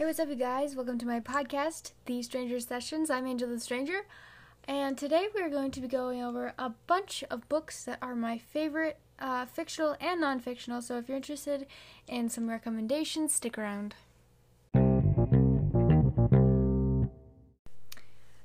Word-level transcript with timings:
Hey, 0.00 0.06
what's 0.06 0.18
up, 0.18 0.30
you 0.30 0.34
guys? 0.34 0.74
Welcome 0.74 0.96
to 1.00 1.06
my 1.06 1.20
podcast, 1.20 1.92
The 2.06 2.22
Stranger 2.22 2.58
Sessions. 2.58 3.10
I'm 3.10 3.26
Angel 3.26 3.46
the 3.46 3.60
Stranger, 3.60 4.06
and 4.64 4.96
today 4.96 5.26
we're 5.34 5.50
going 5.50 5.70
to 5.72 5.80
be 5.82 5.88
going 5.88 6.22
over 6.22 6.54
a 6.58 6.70
bunch 6.86 7.22
of 7.30 7.46
books 7.50 7.84
that 7.84 7.98
are 8.00 8.14
my 8.14 8.38
favorite, 8.38 8.98
uh, 9.18 9.44
fictional 9.44 9.98
and 10.00 10.18
non 10.18 10.40
fictional. 10.40 10.80
So 10.80 10.96
if 10.96 11.06
you're 11.06 11.18
interested 11.18 11.66
in 12.08 12.30
some 12.30 12.48
recommendations, 12.48 13.34
stick 13.34 13.58
around. 13.58 13.94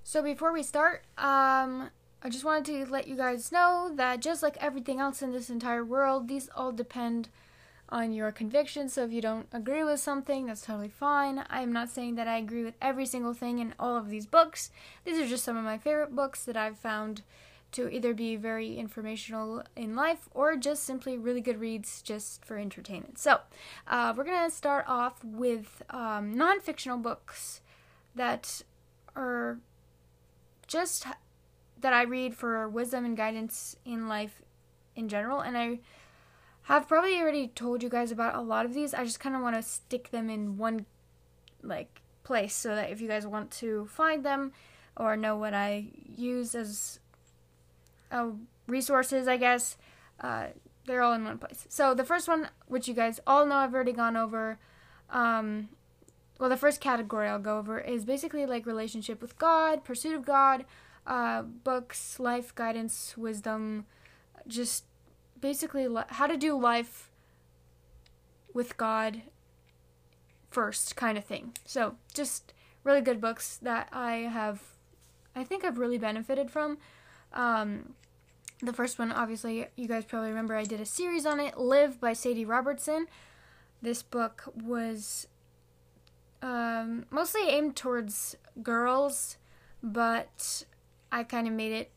So 0.04 0.22
before 0.22 0.52
we 0.52 0.62
start, 0.62 1.06
um, 1.18 1.90
I 2.22 2.28
just 2.30 2.44
wanted 2.44 2.66
to 2.66 2.92
let 2.92 3.08
you 3.08 3.16
guys 3.16 3.50
know 3.54 3.94
that 3.96 4.20
just 4.20 4.44
like 4.44 4.58
everything 4.60 5.00
else 5.00 5.22
in 5.22 5.32
this 5.32 5.50
entire 5.50 5.86
world, 5.86 6.28
these 6.28 6.50
all 6.54 6.74
depend 6.74 7.30
on 7.90 8.14
your 8.14 8.32
convictions. 8.32 8.94
So 8.94 9.04
if 9.04 9.12
you 9.12 9.22
don't 9.22 9.48
agree 9.52 9.84
with 9.84 10.00
something, 10.00 10.46
that's 10.46 10.62
totally 10.62 10.90
fine. 10.90 11.44
I 11.50 11.62
am 11.62 11.72
not 11.72 11.90
saying 11.90 12.16
that 12.16 12.28
I 12.28 12.38
agree 12.38 12.64
with 12.64 12.76
every 12.82 13.06
single 13.06 13.34
thing 13.34 13.60
in 13.60 13.74
all 13.80 13.96
of 13.96 14.10
these 14.10 14.26
books. 14.26 14.72
These 15.04 15.20
are 15.20 15.28
just 15.28 15.44
some 15.44 15.58
of 15.58 15.64
my 15.64 15.78
favorite 15.78 16.16
books 16.16 16.44
that 16.46 16.58
I've 16.58 16.78
found 16.78 17.22
to 17.74 17.90
either 17.90 18.14
be 18.14 18.38
very 18.38 18.78
informational 18.78 19.64
in 19.76 19.96
life 19.96 20.30
or 20.34 20.56
just 20.56 20.84
simply 20.84 21.18
really 21.18 21.42
good 21.42 21.60
reads 21.60 22.02
just 22.02 22.44
for 22.46 22.58
entertainment. 22.58 23.20
So 23.20 23.40
uh, 23.88 24.14
we're 24.16 24.24
going 24.24 24.50
to 24.50 24.56
start 24.56 24.86
off 24.88 25.24
with 25.24 25.84
um, 25.90 26.38
non 26.38 26.62
fictional 26.62 26.98
books 26.98 27.62
that 28.16 28.62
are 29.16 29.60
just 30.68 31.06
that 31.82 31.94
I 31.94 32.04
read 32.04 32.34
for 32.34 32.68
wisdom 32.70 33.06
and 33.06 33.18
guidance 33.18 33.76
in 33.86 34.08
life 34.08 34.42
in 34.96 35.10
general. 35.10 35.42
And 35.42 35.58
I 35.58 35.80
have 36.66 36.88
probably 36.88 37.20
already 37.20 37.48
told 37.50 37.84
you 37.84 37.90
guys 37.90 38.12
about 38.12 38.36
a 38.36 38.42
lot 38.42 38.66
of 38.66 38.74
these. 38.74 38.94
I 38.94 39.04
just 39.04 39.20
kind 39.20 39.36
of 39.36 39.42
want 39.42 39.56
to 39.56 39.62
stick 39.62 40.10
them 40.12 40.30
in 40.30 40.58
one 40.58 40.86
like 41.62 42.02
place 42.24 42.56
so 42.56 42.76
that 42.76 42.90
if 42.90 43.02
you 43.02 43.08
guys 43.08 43.28
want 43.28 43.52
to 43.52 43.86
find 43.86 44.26
them 44.26 44.52
or 44.98 45.16
know 45.16 45.36
what 45.36 45.54
I 45.54 45.86
use 46.18 46.56
as 46.56 47.00
uh, 48.12 48.30
resources, 48.68 49.28
I 49.28 49.38
guess, 49.38 49.78
uh, 50.22 50.48
they're 50.88 51.04
all 51.04 51.14
in 51.14 51.24
one 51.24 51.38
place. 51.38 51.68
So 51.70 51.94
the 51.94 52.04
first 52.04 52.28
one, 52.28 52.50
which 52.68 52.88
you 52.88 52.96
guys 52.96 53.20
all 53.28 53.46
know, 53.46 53.58
I've 53.58 53.74
already 53.74 53.94
gone 53.94 54.18
over. 54.18 54.58
Um, 55.12 55.70
well, 56.40 56.50
the 56.50 56.58
first 56.58 56.82
category 56.82 57.28
I'll 57.28 57.40
go 57.40 57.60
over 57.60 57.80
is 57.80 58.06
basically 58.06 58.48
like 58.48 58.66
relationship 58.66 59.22
with 59.22 59.38
God, 59.38 59.84
pursuit 59.84 60.16
of 60.16 60.26
God, 60.26 60.66
uh, 61.06 61.44
books, 61.44 62.20
life 62.20 62.56
guidance, 62.56 63.16
wisdom, 63.16 63.86
just 64.48 64.86
basically 65.46 65.88
how 66.08 66.26
to 66.26 66.38
do 66.38 66.60
life 66.60 67.12
with 68.52 68.78
God 68.78 69.22
first 70.50 70.96
kind 70.96 71.20
of 71.20 71.24
thing. 71.24 71.54
So, 71.66 71.98
just 72.16 72.52
really 72.84 73.02
good 73.02 73.22
books 73.22 73.58
that 73.58 73.88
I 73.92 74.14
have 74.40 74.64
I 75.36 75.44
think 75.44 75.64
I've 75.64 75.78
really 75.78 76.00
benefited 76.00 76.50
from. 76.50 76.80
Um, 77.32 77.94
the 78.60 78.74
first 78.74 78.98
one, 78.98 79.12
obviously, 79.12 79.68
you 79.76 79.88
guys 79.88 80.06
probably 80.06 80.30
remember 80.30 80.56
I 80.56 80.64
did 80.64 80.82
a 80.82 80.86
series 80.86 81.28
on 81.28 81.40
it, 81.40 81.60
Live 81.60 82.00
by 82.00 82.14
Sadie 82.14 82.46
Robertson. 82.46 83.06
This 83.84 84.02
book 84.02 84.52
was 84.56 85.28
um, 86.42 87.06
mostly 87.12 87.50
aimed 87.50 87.76
towards 87.76 88.36
girls, 88.64 89.38
but 89.84 90.66
I 91.12 91.24
kind 91.24 91.48
of 91.48 91.54
made 91.54 91.74
it 91.74 91.92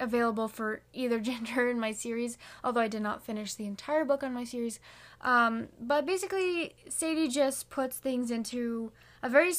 available 0.00 0.48
for 0.48 0.80
either 0.92 1.20
gender 1.30 1.70
in 1.70 1.78
my 1.78 1.92
series, 1.92 2.38
although 2.64 2.80
I 2.80 2.88
did 2.88 3.02
not 3.02 3.22
finish 3.22 3.54
the 3.54 3.66
entire 3.66 4.04
book 4.04 4.22
on 4.22 4.34
my 4.34 4.44
series. 4.44 4.80
Um, 5.20 5.68
but 5.80 6.06
basically, 6.06 6.74
Sadie 6.88 7.28
just 7.28 7.70
puts 7.70 7.98
things 7.98 8.30
into 8.30 8.90
a 9.22 9.28
very, 9.28 9.52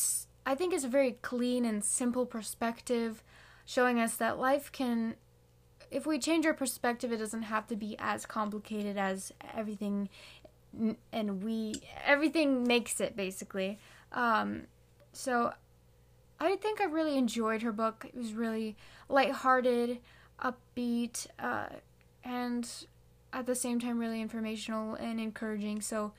I 0.45 0.55
think 0.55 0.73
it's 0.73 0.83
a 0.83 0.89
very 0.89 1.13
clean 1.21 1.65
and 1.65 1.83
simple 1.83 2.25
perspective, 2.25 3.23
showing 3.65 3.99
us 3.99 4.15
that 4.15 4.39
life 4.39 4.71
can, 4.71 5.15
if 5.91 6.05
we 6.05 6.17
change 6.17 6.45
our 6.45 6.53
perspective, 6.53 7.11
it 7.11 7.17
doesn't 7.17 7.43
have 7.43 7.67
to 7.67 7.75
be 7.75 7.95
as 7.99 8.25
complicated 8.25 8.97
as 8.97 9.31
everything, 9.55 10.09
and 11.13 11.43
we, 11.43 11.75
everything 12.05 12.63
makes 12.63 12.99
it 12.99 13.15
basically. 13.15 13.79
Um, 14.13 14.63
so 15.13 15.53
I 16.39 16.55
think 16.55 16.81
I 16.81 16.85
really 16.85 17.17
enjoyed 17.17 17.61
her 17.61 17.71
book. 17.71 18.05
It 18.07 18.17
was 18.17 18.33
really 18.33 18.75
lighthearted 19.09 19.99
upbeat, 20.41 21.27
uh, 21.39 21.67
and 22.23 22.67
at 23.33 23.45
the 23.45 23.55
same 23.55 23.79
time 23.79 23.99
really 23.99 24.21
informational 24.21 24.95
and 24.95 25.19
encouraging. 25.19 25.81
So 25.81 26.13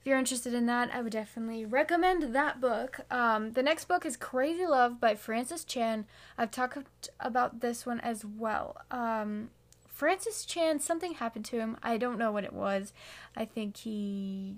if 0.00 0.06
you're 0.06 0.18
interested 0.18 0.52
in 0.52 0.66
that, 0.66 0.90
I 0.92 1.00
would 1.00 1.12
definitely 1.12 1.64
recommend 1.64 2.34
that 2.34 2.60
book. 2.60 3.00
Um, 3.10 3.52
the 3.52 3.62
next 3.62 3.86
book 3.86 4.04
is 4.04 4.16
Crazy 4.16 4.66
Love 4.66 5.00
by 5.00 5.14
Francis 5.14 5.64
Chan. 5.64 6.04
I've 6.36 6.50
talked 6.50 7.08
about 7.20 7.60
this 7.60 7.86
one 7.86 8.00
as 8.00 8.24
well. 8.24 8.76
Um, 8.90 9.50
Francis 9.88 10.44
Chan, 10.44 10.80
something 10.80 11.14
happened 11.14 11.46
to 11.46 11.58
him. 11.58 11.78
I 11.82 11.96
don't 11.96 12.18
know 12.18 12.32
what 12.32 12.44
it 12.44 12.52
was. 12.52 12.92
I 13.34 13.44
think 13.44 13.78
he 13.78 14.56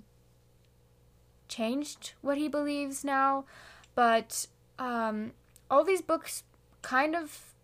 changed 1.48 2.14
what 2.22 2.38
he 2.38 2.48
believes 2.48 3.04
now. 3.04 3.44
But 3.94 4.46
um, 4.78 5.32
all 5.70 5.84
these 5.84 6.02
books 6.02 6.42
kind 6.82 7.14
of 7.14 7.54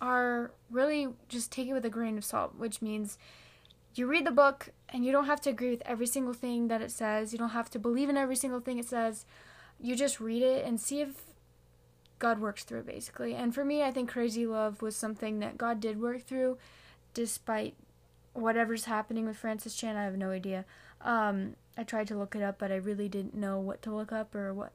are 0.00 0.52
really 0.70 1.08
just 1.28 1.50
take 1.50 1.68
it 1.68 1.72
with 1.72 1.84
a 1.84 1.90
grain 1.90 2.16
of 2.18 2.24
salt, 2.24 2.54
which 2.56 2.80
means 2.82 3.18
you 3.94 4.06
read 4.06 4.26
the 4.26 4.30
book 4.30 4.70
and 4.88 5.04
you 5.04 5.12
don't 5.12 5.26
have 5.26 5.40
to 5.42 5.50
agree 5.50 5.70
with 5.70 5.82
every 5.84 6.06
single 6.06 6.34
thing 6.34 6.68
that 6.68 6.80
it 6.82 6.90
says. 6.90 7.32
You 7.32 7.38
don't 7.38 7.50
have 7.50 7.70
to 7.70 7.78
believe 7.78 8.08
in 8.08 8.16
every 8.16 8.36
single 8.36 8.60
thing 8.60 8.78
it 8.78 8.88
says. 8.88 9.26
You 9.80 9.96
just 9.96 10.20
read 10.20 10.42
it 10.42 10.64
and 10.64 10.80
see 10.80 11.00
if 11.00 11.24
God 12.18 12.40
works 12.40 12.64
through 12.64 12.82
basically. 12.82 13.34
And 13.34 13.54
for 13.54 13.64
me, 13.64 13.82
I 13.82 13.90
think 13.90 14.10
Crazy 14.10 14.46
Love 14.46 14.82
was 14.82 14.96
something 14.96 15.40
that 15.40 15.58
God 15.58 15.80
did 15.80 16.00
work 16.00 16.22
through 16.22 16.58
despite 17.14 17.74
whatever's 18.34 18.84
happening 18.84 19.26
with 19.26 19.36
Francis 19.36 19.74
Chan. 19.74 19.96
I 19.96 20.04
have 20.04 20.16
no 20.16 20.30
idea. 20.30 20.64
Um, 21.00 21.56
I 21.76 21.84
tried 21.84 22.08
to 22.08 22.16
look 22.16 22.34
it 22.34 22.42
up, 22.42 22.58
but 22.58 22.72
I 22.72 22.76
really 22.76 23.08
didn't 23.08 23.34
know 23.34 23.58
what 23.58 23.82
to 23.82 23.94
look 23.94 24.12
up 24.12 24.34
or 24.34 24.52
what 24.52 24.72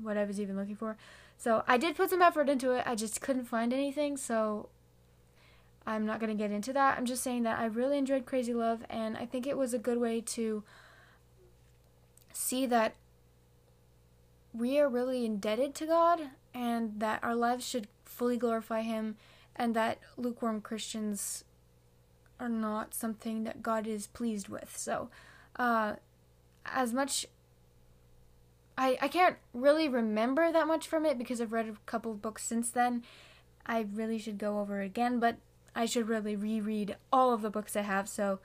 what 0.00 0.18
I 0.18 0.24
was 0.24 0.38
even 0.40 0.56
looking 0.56 0.76
for. 0.76 0.96
So 1.36 1.62
I 1.66 1.76
did 1.76 1.96
put 1.96 2.10
some 2.10 2.22
effort 2.22 2.48
into 2.48 2.72
it. 2.72 2.84
I 2.86 2.94
just 2.94 3.20
couldn't 3.20 3.44
find 3.44 3.72
anything, 3.72 4.16
so 4.16 4.68
I'm 5.86 6.04
not 6.04 6.18
going 6.18 6.36
to 6.36 6.42
get 6.42 6.50
into 6.50 6.72
that. 6.72 6.98
I'm 6.98 7.06
just 7.06 7.22
saying 7.22 7.44
that 7.44 7.58
I 7.58 7.66
really 7.66 7.98
enjoyed 7.98 8.26
Crazy 8.26 8.54
Love, 8.54 8.84
and 8.90 9.16
I 9.16 9.26
think 9.26 9.46
it 9.46 9.56
was 9.56 9.72
a 9.72 9.78
good 9.78 9.98
way 9.98 10.20
to 10.22 10.64
see 12.32 12.66
that 12.66 12.94
we 14.52 14.78
are 14.78 14.88
really 14.88 15.24
indebted 15.24 15.74
to 15.76 15.86
God 15.86 16.20
and 16.54 16.98
that 16.98 17.22
our 17.22 17.34
lives 17.34 17.66
should 17.66 17.88
fully 18.04 18.36
glorify 18.36 18.80
Him, 18.80 19.16
and 19.54 19.74
that 19.74 19.98
lukewarm 20.16 20.60
Christians 20.60 21.44
are 22.40 22.48
not 22.48 22.94
something 22.94 23.44
that 23.44 23.62
God 23.62 23.86
is 23.86 24.06
pleased 24.06 24.48
with. 24.48 24.76
So, 24.76 25.10
uh, 25.56 25.94
as 26.64 26.92
much 26.92 27.26
I, 28.78 28.98
I 29.00 29.08
can't 29.08 29.36
really 29.54 29.88
remember 29.88 30.52
that 30.52 30.66
much 30.66 30.86
from 30.86 31.06
it 31.06 31.18
because 31.18 31.40
I've 31.40 31.52
read 31.52 31.68
a 31.68 31.76
couple 31.86 32.14
books 32.14 32.44
since 32.44 32.70
then. 32.70 33.02
I 33.64 33.86
really 33.92 34.18
should 34.18 34.38
go 34.38 34.60
over 34.60 34.82
it 34.82 34.86
again, 34.86 35.18
but 35.18 35.36
I 35.74 35.86
should 35.86 36.08
really 36.08 36.36
reread 36.36 36.96
all 37.12 37.32
of 37.32 37.42
the 37.42 37.50
books 37.50 37.76
I 37.76 37.82
have. 37.82 38.08
So 38.08 38.38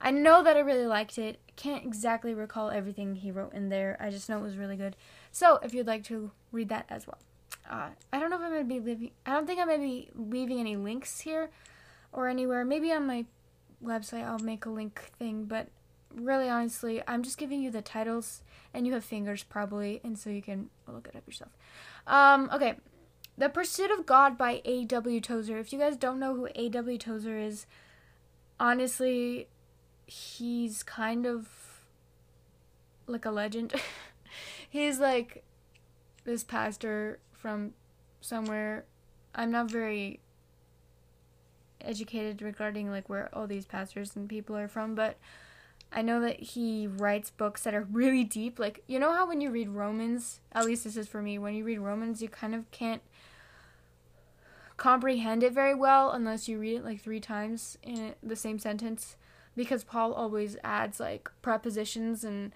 I 0.00 0.10
know 0.10 0.42
that 0.42 0.56
I 0.56 0.60
really 0.60 0.86
liked 0.86 1.18
it. 1.18 1.38
Can't 1.56 1.84
exactly 1.84 2.34
recall 2.34 2.70
everything 2.70 3.16
he 3.16 3.30
wrote 3.30 3.52
in 3.52 3.68
there. 3.68 3.96
I 4.00 4.10
just 4.10 4.28
know 4.28 4.38
it 4.38 4.42
was 4.42 4.56
really 4.56 4.76
good. 4.76 4.96
So 5.30 5.58
if 5.62 5.74
you'd 5.74 5.86
like 5.86 6.04
to 6.04 6.30
read 6.50 6.68
that 6.70 6.86
as 6.88 7.06
well. 7.06 7.18
Uh, 7.70 7.90
I 8.12 8.18
don't 8.18 8.30
know 8.30 8.36
if 8.36 8.42
I'm 8.42 8.58
to 8.58 8.64
be 8.64 8.80
leaving. 8.80 9.10
I 9.24 9.32
don't 9.32 9.46
think 9.46 9.60
I'm 9.60 9.68
to 9.68 9.78
be 9.78 10.10
leaving 10.14 10.58
any 10.58 10.76
links 10.76 11.20
here 11.20 11.50
or 12.12 12.28
anywhere. 12.28 12.64
Maybe 12.64 12.92
on 12.92 13.06
my 13.06 13.26
website 13.84 14.24
I'll 14.24 14.38
make 14.38 14.64
a 14.64 14.70
link 14.70 15.12
thing, 15.18 15.44
but 15.44 15.68
really 16.14 16.48
honestly, 16.48 17.02
I'm 17.06 17.22
just 17.22 17.38
giving 17.38 17.62
you 17.62 17.70
the 17.70 17.82
titles, 17.82 18.42
and 18.72 18.86
you 18.86 18.92
have 18.94 19.04
fingers 19.04 19.42
probably, 19.42 20.00
and 20.04 20.18
so 20.18 20.30
you 20.30 20.42
can 20.42 20.70
look 20.86 21.08
it 21.08 21.16
up 21.16 21.26
yourself. 21.26 21.50
Um, 22.06 22.50
okay, 22.52 22.74
The 23.38 23.48
Pursuit 23.48 23.90
of 23.90 24.06
God 24.06 24.36
by 24.36 24.62
A.W. 24.64 25.20
Tozer. 25.20 25.58
If 25.58 25.72
you 25.72 25.78
guys 25.78 25.96
don't 25.96 26.18
know 26.18 26.34
who 26.34 26.48
A.W. 26.54 26.98
Tozer 26.98 27.38
is, 27.38 27.66
honestly, 28.58 29.48
he's 30.06 30.82
kind 30.82 31.26
of 31.26 31.48
like 33.06 33.24
a 33.24 33.30
legend. 33.30 33.74
he's 34.68 34.98
like 34.98 35.44
this 36.24 36.44
pastor 36.44 37.18
from 37.32 37.72
somewhere. 38.20 38.84
I'm 39.34 39.50
not 39.50 39.70
very 39.70 40.20
educated 41.80 42.42
regarding 42.42 42.90
like 42.90 43.08
where 43.08 43.28
all 43.32 43.46
these 43.46 43.66
pastors 43.66 44.14
and 44.16 44.28
people 44.28 44.56
are 44.56 44.68
from, 44.68 44.94
but 44.94 45.16
I 45.94 46.02
know 46.02 46.20
that 46.20 46.40
he 46.40 46.86
writes 46.86 47.30
books 47.30 47.62
that 47.64 47.74
are 47.74 47.86
really 47.90 48.24
deep. 48.24 48.58
Like, 48.58 48.82
you 48.86 48.98
know 48.98 49.12
how 49.12 49.28
when 49.28 49.40
you 49.40 49.50
read 49.50 49.68
Romans, 49.68 50.40
at 50.52 50.64
least 50.64 50.84
this 50.84 50.96
is 50.96 51.08
for 51.08 51.22
me, 51.22 51.38
when 51.38 51.54
you 51.54 51.64
read 51.64 51.78
Romans, 51.78 52.22
you 52.22 52.28
kind 52.28 52.54
of 52.54 52.70
can't 52.70 53.02
comprehend 54.76 55.42
it 55.42 55.52
very 55.52 55.74
well 55.74 56.10
unless 56.10 56.48
you 56.48 56.58
read 56.58 56.78
it 56.78 56.84
like 56.84 57.00
three 57.00 57.20
times 57.20 57.78
in 57.82 58.14
the 58.22 58.34
same 58.34 58.58
sentence 58.58 59.16
because 59.54 59.84
Paul 59.84 60.12
always 60.12 60.56
adds 60.64 60.98
like 60.98 61.30
prepositions 61.42 62.24
and 62.24 62.52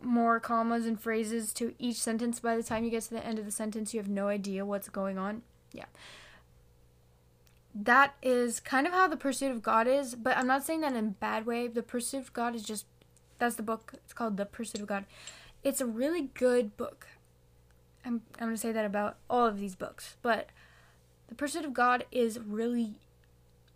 more 0.00 0.40
commas 0.40 0.86
and 0.86 1.00
phrases 1.00 1.52
to 1.54 1.74
each 1.78 1.96
sentence. 1.96 2.40
By 2.40 2.56
the 2.56 2.62
time 2.62 2.84
you 2.84 2.90
get 2.90 3.02
to 3.04 3.10
the 3.10 3.26
end 3.26 3.38
of 3.38 3.44
the 3.44 3.50
sentence, 3.50 3.92
you 3.92 4.00
have 4.00 4.08
no 4.08 4.28
idea 4.28 4.64
what's 4.64 4.88
going 4.88 5.18
on. 5.18 5.42
Yeah. 5.72 5.86
That 7.74 8.14
is 8.22 8.58
kind 8.58 8.86
of 8.86 8.92
how 8.92 9.06
The 9.06 9.16
Pursuit 9.16 9.52
of 9.52 9.62
God 9.62 9.86
is, 9.86 10.14
but 10.14 10.36
I'm 10.36 10.46
not 10.46 10.64
saying 10.64 10.80
that 10.80 10.94
in 10.94 11.04
a 11.04 11.10
bad 11.10 11.46
way. 11.46 11.68
The 11.68 11.82
Pursuit 11.82 12.18
of 12.18 12.32
God 12.32 12.54
is 12.54 12.62
just, 12.62 12.86
that's 13.38 13.54
the 13.54 13.62
book. 13.62 13.92
It's 13.94 14.12
called 14.12 14.36
The 14.36 14.46
Pursuit 14.46 14.80
of 14.80 14.88
God. 14.88 15.04
It's 15.62 15.80
a 15.80 15.86
really 15.86 16.30
good 16.34 16.76
book. 16.76 17.06
I'm, 18.04 18.22
I'm 18.40 18.50
to 18.50 18.56
say 18.56 18.72
that 18.72 18.84
about 18.84 19.18
all 19.28 19.46
of 19.46 19.60
these 19.60 19.76
books, 19.76 20.16
but 20.22 20.48
The 21.28 21.34
Pursuit 21.34 21.64
of 21.64 21.72
God 21.72 22.04
is 22.10 22.40
really, 22.40 22.94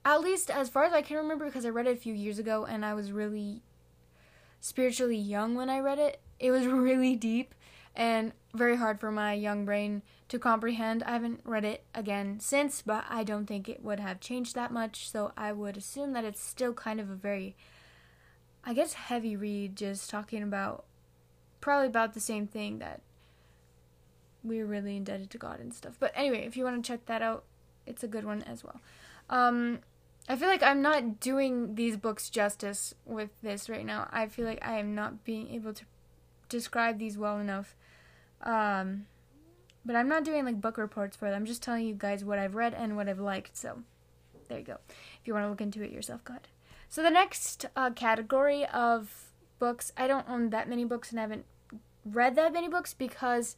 at 0.05 0.21
least 0.21 0.51
as 0.51 0.69
far 0.69 0.85
as 0.85 0.93
I 0.93 1.03
can 1.03 1.17
remember, 1.17 1.45
because 1.45 1.65
I 1.65 1.71
read 1.71 1.87
it 1.87 1.97
a 1.97 2.01
few 2.01 2.15
years 2.15 2.39
ago 2.41 2.65
and 2.65 2.85
I 2.85 2.95
was 2.95 3.13
really 3.13 3.63
spiritually 4.61 5.17
young 5.17 5.55
when 5.55 5.71
I 5.71 5.79
read 5.79 6.01
it. 6.01 6.21
It 6.41 6.51
was 6.51 6.67
really 6.67 7.15
deep 7.15 7.55
and 7.95 8.33
very 8.55 8.77
hard 8.77 8.99
for 8.99 9.13
my 9.13 9.35
young 9.35 9.65
brain 9.65 10.03
to 10.29 10.39
comprehend. 10.39 11.03
I 11.03 11.13
haven't 11.13 11.41
read 11.45 11.65
it 11.65 11.85
again 11.95 12.41
since, 12.41 12.83
but 12.83 13.05
I 13.09 13.25
don't 13.25 13.47
think 13.47 13.69
it 13.69 13.83
would 13.83 14.01
have 14.01 14.21
changed 14.21 14.55
that 14.55 14.73
much, 14.73 15.11
so 15.11 15.33
I 15.37 15.53
would 15.53 15.77
assume 15.77 16.13
that 16.13 16.25
it's 16.25 16.43
still 16.43 16.73
kind 16.73 17.01
of 17.01 17.11
a 17.11 17.15
very, 17.15 17.57
I 18.65 18.75
guess, 18.75 18.95
heavy 18.95 19.37
read, 19.37 19.77
just 19.77 20.09
talking 20.09 20.43
about 20.43 20.85
probably 21.61 21.87
about 21.87 22.15
the 22.15 22.21
same 22.21 22.47
thing 22.47 22.79
that 22.79 23.01
we're 24.43 24.67
really 24.67 24.97
indebted 24.97 25.31
to 25.31 25.39
God 25.39 25.61
and 25.61 25.73
stuff. 25.73 25.97
But 25.99 26.13
anyway, 26.15 26.45
if 26.47 26.57
you 26.57 26.65
want 26.65 26.83
to 26.83 26.87
check 26.87 27.07
that 27.07 27.23
out, 27.23 27.45
it's 27.87 28.05
a 28.05 28.09
good 28.09 28.25
one 28.25 28.43
as 28.43 28.63
well. 28.63 28.81
Um, 29.31 29.81
I 30.29 30.37
feel 30.37 30.49
like 30.49 30.63
I'm 30.63 30.83
not 30.83 31.21
doing 31.21 31.75
these 31.75 31.97
books 31.97 32.31
justice 32.31 32.95
with 33.05 33.31
this 33.43 33.69
right 33.69 33.85
now. 33.85 34.09
I 34.11 34.27
feel 34.27 34.47
like 34.47 34.67
I 34.67 34.79
am 34.79 34.95
not 34.95 35.25
being 35.25 35.51
able 35.55 35.75
to 35.75 35.85
describe 36.49 36.99
these 36.99 37.19
well 37.19 37.39
enough. 37.39 37.75
Um, 38.43 39.07
but 39.85 39.97
I'm 39.97 40.09
not 40.09 40.25
doing 40.25 40.45
like 40.45 40.61
book 40.61 40.79
reports 40.79 41.17
for 41.17 41.27
it. 41.27 41.35
I'm 41.35 41.47
just 41.47 41.63
telling 41.63 41.87
you 41.87 41.95
guys 41.95 42.25
what 42.25 42.39
I've 42.39 42.55
read 42.55 42.75
and 42.75 42.97
what 42.97 43.09
I've 43.09 43.21
liked. 43.21 43.57
So 43.57 43.81
there 44.49 44.59
you 44.59 44.65
go. 44.65 44.79
If 44.89 45.27
you 45.27 45.35
want 45.35 45.45
to 45.45 45.51
look 45.51 45.61
into 45.61 45.83
it 45.83 45.91
yourself, 45.91 46.25
go 46.25 46.33
ahead. 46.33 46.49
So 46.89 47.03
the 47.03 47.11
next 47.11 47.67
uh, 47.77 47.91
category 47.91 48.67
of 48.67 49.33
books, 49.59 49.93
I 49.97 50.07
don't 50.07 50.29
own 50.29 50.51
that 50.51 50.69
many 50.69 50.85
books 50.85 51.11
and 51.11 51.19
I 51.19 51.23
haven't 51.23 51.45
read 52.05 52.37
that 52.37 52.53
many 52.53 52.69
books 52.69 52.95
because, 52.95 53.57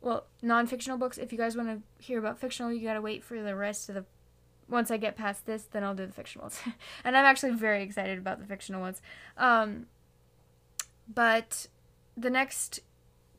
well, 0.00 0.26
non-fictional 0.42 0.98
books. 0.98 1.18
If 1.18 1.32
you 1.32 1.38
guys 1.38 1.56
want 1.56 1.68
to 1.68 2.04
hear 2.04 2.18
about 2.18 2.38
fictional, 2.38 2.72
you 2.72 2.86
gotta 2.86 3.00
wait 3.00 3.22
for 3.22 3.40
the 3.42 3.54
rest 3.54 3.88
of 3.88 3.94
the 3.94 4.04
once 4.68 4.90
I 4.90 4.96
get 4.96 5.16
past 5.16 5.46
this, 5.46 5.62
then 5.70 5.84
I'll 5.84 5.94
do 5.94 6.06
the 6.06 6.12
fictional 6.12 6.44
ones. 6.44 6.60
and 7.04 7.16
I'm 7.16 7.24
actually 7.24 7.52
very 7.52 7.82
excited 7.82 8.18
about 8.18 8.40
the 8.40 8.46
fictional 8.46 8.80
ones. 8.80 9.00
Um, 9.36 9.86
but 11.12 11.68
the 12.16 12.30
next 12.30 12.80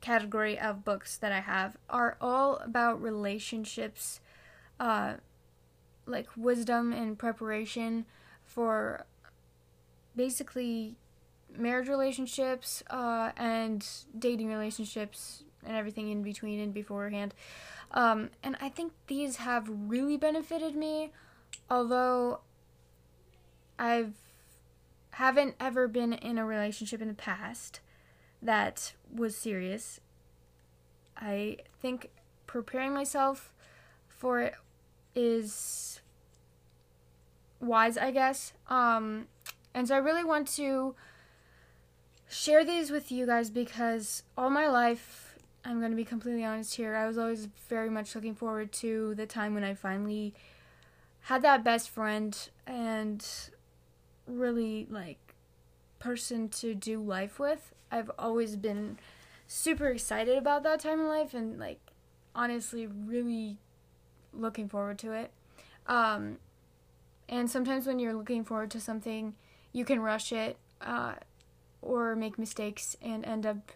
category 0.08 0.58
of 0.58 0.86
books 0.86 1.18
that 1.18 1.34
I 1.34 1.42
have 1.42 1.76
are 1.90 2.16
all 2.22 2.58
about 2.58 3.02
relationships, 3.02 4.22
uh, 4.80 5.16
like 6.06 6.28
wisdom 6.38 6.94
and 6.94 7.20
preparation 7.20 8.06
for 8.46 9.06
basically 10.16 10.96
marriage 11.54 11.90
relationships 11.90 12.84
uh, 12.90 13.32
and 13.36 13.86
dating 14.18 14.48
relationships 14.48 15.44
and 15.66 15.76
everything 15.76 16.10
in 16.10 16.24
between 16.24 16.62
and 16.62 16.74
beforehand. 16.74 17.34
Um, 17.92 18.30
and 18.42 18.56
I 18.62 18.70
think 18.70 18.94
these 19.08 19.36
have 19.38 19.70
really 19.70 20.16
benefited 20.16 20.74
me, 20.74 21.12
although 21.70 22.40
I've 23.78 24.14
haven't 25.12 25.56
ever 25.60 25.90
been 25.90 26.14
in 26.14 26.38
a 26.38 26.46
relationship 26.46 27.02
in 27.02 27.10
the 27.10 27.14
past 27.14 27.82
that 28.42 28.94
was 29.14 29.36
serious. 29.36 30.00
I 31.16 31.58
think 31.82 32.10
preparing 32.46 32.94
myself 32.94 33.54
for 34.08 34.42
it 34.42 34.56
is 35.16 36.02
wise, 37.60 37.98
I 37.98 38.12
guess. 38.12 38.54
Um, 38.70 39.28
and 39.74 39.88
so 39.88 39.96
I 39.96 40.00
really 40.00 40.24
want 40.24 40.48
to 40.50 40.96
share 42.30 42.64
these 42.64 42.92
with 42.92 43.12
you 43.12 43.26
guys 43.26 43.50
because 43.50 44.24
all 44.38 44.50
my 44.50 44.68
life 44.68 45.28
I'm 45.68 45.80
going 45.80 45.92
to 45.92 45.98
be 45.98 46.06
completely 46.06 46.46
honest 46.46 46.76
here. 46.76 46.96
I 46.96 47.08
was 47.08 47.18
always 47.18 47.50
very 47.68 47.90
much 47.90 48.16
looking 48.16 48.36
forward 48.36 48.72
to 48.74 49.16
the 49.16 49.26
time 49.26 49.54
when 49.54 49.66
I 49.66 49.74
finally 49.74 50.34
had 51.22 51.42
that 51.42 51.62
best 51.62 51.90
friend 51.90 52.50
and 52.66 53.26
really 54.26 54.88
like 54.90 55.27
person 56.00 56.50
to 56.50 56.76
do 56.76 57.00
life 57.00 57.40
with. 57.40 57.74
I've 57.92 58.12
always 58.18 58.56
been 58.56 58.98
super 59.48 59.88
excited 59.88 60.38
about 60.38 60.64
that 60.64 60.80
time 60.80 61.00
in 61.00 61.08
life 61.08 61.34
and 61.34 61.58
like 61.60 61.80
honestly 62.36 62.88
really 62.88 63.58
looking 64.34 64.68
forward 64.68 65.00
to 65.00 65.14
it. 65.14 65.32
Um, 65.88 66.38
and 67.30 67.50
sometimes 67.50 67.88
when 67.88 68.00
you're 68.00 68.14
looking 68.14 68.44
forward 68.44 68.72
to 68.72 68.82
something, 68.82 69.36
you 69.74 69.86
can 69.86 70.00
rush 70.00 70.32
it 70.32 70.58
uh, 70.82 71.14
or 71.82 72.16
make 72.16 72.38
mistakes 72.38 72.96
and 73.02 73.26
end 73.26 73.46
up 73.46 73.72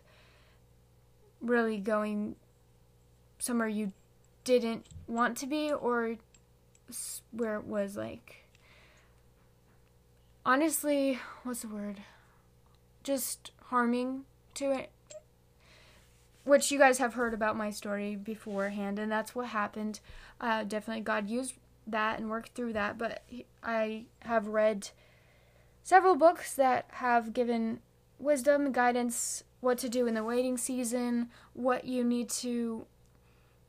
really 1.41 1.77
going 1.77 2.35
somewhere 3.39 3.67
you 3.67 3.91
didn't 4.43 4.85
want 5.07 5.37
to 5.37 5.47
be 5.47 5.71
or 5.71 6.17
where 7.31 7.55
it 7.55 7.65
was 7.65 7.95
like 7.95 8.45
honestly 10.45 11.19
what's 11.43 11.61
the 11.61 11.67
word 11.67 12.01
just 13.03 13.51
harming 13.65 14.23
to 14.53 14.71
it 14.71 14.91
which 16.43 16.71
you 16.71 16.79
guys 16.79 16.97
have 16.97 17.13
heard 17.13 17.33
about 17.33 17.55
my 17.55 17.69
story 17.69 18.15
beforehand 18.15 18.97
and 18.97 19.11
that's 19.11 19.35
what 19.35 19.47
happened 19.47 19.99
uh, 20.39 20.63
definitely 20.63 21.01
god 21.01 21.29
used 21.29 21.53
that 21.87 22.19
and 22.19 22.29
worked 22.29 22.53
through 22.53 22.73
that 22.73 22.97
but 22.97 23.23
i 23.63 24.03
have 24.21 24.47
read 24.47 24.89
several 25.83 26.15
books 26.15 26.53
that 26.53 26.85
have 26.89 27.33
given 27.33 27.79
wisdom 28.19 28.71
guidance 28.71 29.43
what 29.61 29.77
to 29.77 29.87
do 29.87 30.07
in 30.07 30.15
the 30.15 30.23
waiting 30.23 30.57
season, 30.57 31.29
what 31.53 31.85
you 31.85 32.03
need 32.03 32.29
to 32.29 32.85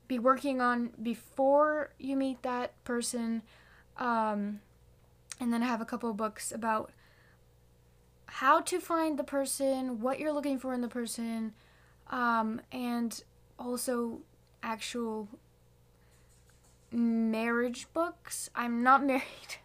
be 0.08 0.18
working 0.18 0.60
on 0.60 0.90
before 1.00 1.90
you 1.98 2.16
meet 2.16 2.42
that 2.42 2.72
person. 2.82 3.42
Um, 3.98 4.60
and 5.38 5.52
then 5.52 5.62
I 5.62 5.66
have 5.66 5.80
a 5.80 5.86
couple 5.86 6.12
books 6.14 6.50
about 6.50 6.90
how 8.36 8.62
to 8.62 8.80
find 8.80 9.18
the 9.18 9.24
person, 9.24 10.00
what 10.00 10.18
you're 10.18 10.32
looking 10.32 10.58
for 10.58 10.72
in 10.72 10.80
the 10.80 10.88
person, 10.88 11.52
um, 12.10 12.62
and 12.72 13.22
also 13.58 14.20
actual 14.62 15.28
marriage 16.90 17.86
books. 17.92 18.48
I'm 18.54 18.82
not 18.82 19.04
married, 19.06 19.56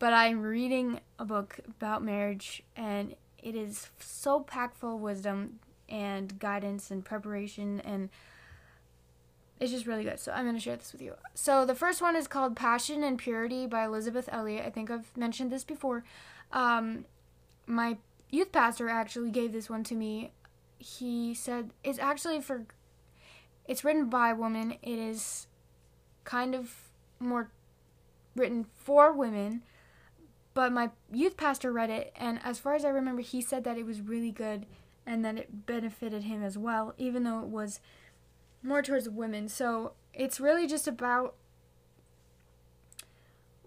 but 0.00 0.12
I'm 0.12 0.42
reading 0.42 0.98
a 1.20 1.24
book 1.24 1.60
about 1.68 2.02
marriage, 2.02 2.64
and 2.74 3.14
it 3.40 3.54
is 3.54 3.88
so 4.00 4.40
packed 4.40 4.76
full 4.76 4.96
of 4.96 5.00
wisdom 5.00 5.60
and 5.88 6.40
guidance 6.40 6.90
and 6.90 7.04
preparation 7.04 7.80
and 7.82 8.08
it's 9.60 9.70
just 9.70 9.86
really 9.86 10.02
good. 10.02 10.18
So 10.18 10.32
I'm 10.32 10.44
going 10.44 10.56
to 10.56 10.60
share 10.60 10.76
this 10.76 10.92
with 10.92 11.00
you. 11.00 11.14
So 11.34 11.64
the 11.64 11.74
first 11.74 12.02
one 12.02 12.16
is 12.16 12.26
called 12.26 12.56
Passion 12.56 13.02
and 13.02 13.16
Purity 13.16 13.66
by 13.66 13.84
Elisabeth 13.86 14.28
Elliot. 14.30 14.66
I 14.66 14.70
think 14.70 14.90
I've 14.90 15.16
mentioned 15.16 15.50
this 15.50 15.64
before. 15.64 16.04
Um, 16.52 17.06
my 17.66 17.98
youth 18.30 18.52
pastor 18.52 18.88
actually 18.88 19.30
gave 19.30 19.52
this 19.52 19.70
one 19.70 19.84
to 19.84 19.94
me. 19.94 20.32
He 20.78 21.34
said 21.34 21.70
it's 21.82 21.98
actually 21.98 22.40
for 22.40 22.66
it's 23.66 23.84
written 23.84 24.08
by 24.08 24.30
a 24.30 24.34
woman. 24.34 24.76
It 24.82 24.98
is 24.98 25.46
kind 26.24 26.54
of 26.54 26.90
more 27.18 27.50
written 28.34 28.66
for 28.74 29.12
women 29.12 29.62
but 30.56 30.72
my 30.72 30.88
youth 31.12 31.36
pastor 31.36 31.70
read 31.70 31.90
it, 31.90 32.14
and 32.16 32.40
as 32.42 32.58
far 32.58 32.74
as 32.74 32.82
I 32.82 32.88
remember, 32.88 33.20
he 33.20 33.42
said 33.42 33.62
that 33.64 33.76
it 33.76 33.84
was 33.84 34.00
really 34.00 34.30
good 34.30 34.64
and 35.04 35.22
that 35.22 35.36
it 35.36 35.66
benefited 35.66 36.22
him 36.22 36.42
as 36.42 36.56
well, 36.56 36.94
even 36.96 37.24
though 37.24 37.40
it 37.40 37.48
was 37.48 37.78
more 38.62 38.80
towards 38.80 39.06
women. 39.06 39.50
So 39.50 39.92
it's 40.14 40.40
really 40.40 40.66
just 40.66 40.88
about 40.88 41.34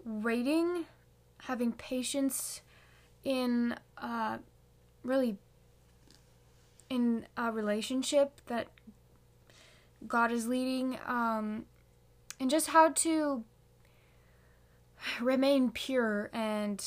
waiting, 0.04 0.86
having 1.42 1.70
patience 1.70 2.60
in 3.24 3.76
uh, 3.98 4.38
really 5.02 5.38
in 6.88 7.26
a 7.36 7.52
relationship 7.52 8.40
that 8.46 8.68
God 10.06 10.32
is 10.32 10.48
leading, 10.48 10.98
um, 11.06 11.66
and 12.38 12.50
just 12.50 12.68
how 12.68 12.90
to 12.90 13.44
remain 15.20 15.70
pure 15.70 16.30
and 16.32 16.84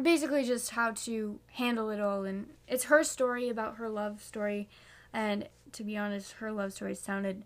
basically 0.00 0.44
just 0.44 0.70
how 0.70 0.92
to 0.92 1.40
handle 1.52 1.90
it 1.90 2.00
all. 2.00 2.24
And 2.24 2.48
it's 2.66 2.84
her 2.84 3.04
story 3.04 3.48
about 3.48 3.76
her 3.76 3.88
love 3.88 4.22
story. 4.22 4.68
And 5.12 5.48
to 5.72 5.84
be 5.84 5.96
honest 5.96 6.32
her 6.32 6.50
love 6.50 6.72
story 6.72 6.94
sounded 6.94 7.44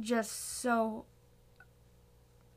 just 0.00 0.60
so 0.60 1.04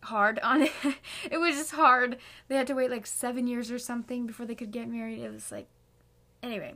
hard 0.03 0.39
on 0.39 0.63
it 0.63 0.71
it 1.29 1.37
was 1.37 1.55
just 1.55 1.71
hard 1.71 2.17
they 2.47 2.55
had 2.55 2.67
to 2.67 2.73
wait 2.73 2.89
like 2.89 3.05
seven 3.05 3.47
years 3.47 3.71
or 3.71 3.77
something 3.77 4.25
before 4.25 4.45
they 4.45 4.55
could 4.55 4.71
get 4.71 4.87
married 4.87 5.19
it 5.19 5.31
was 5.31 5.51
like 5.51 5.67
anyway 6.41 6.73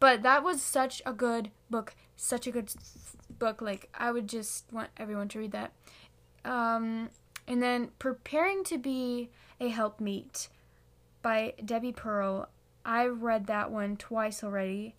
But 0.00 0.22
that 0.22 0.42
was 0.42 0.60
such 0.60 1.00
a 1.06 1.12
good 1.12 1.50
book, 1.70 1.94
such 2.16 2.46
a 2.46 2.50
good 2.50 2.70
book. 3.38 3.62
Like 3.62 3.88
I 3.94 4.10
would 4.10 4.28
just 4.28 4.70
want 4.72 4.90
everyone 4.96 5.28
to 5.28 5.38
read 5.38 5.52
that. 5.52 5.72
Um, 6.44 7.10
and 7.46 7.62
then 7.62 7.90
preparing 7.98 8.64
to 8.64 8.78
be 8.78 9.30
a 9.60 9.70
helpmeet 9.70 10.48
by 11.22 11.54
Debbie 11.64 11.92
Pearl. 11.92 12.48
I 12.84 13.06
read 13.06 13.46
that 13.46 13.70
one 13.70 13.96
twice 13.96 14.44
already. 14.44 14.94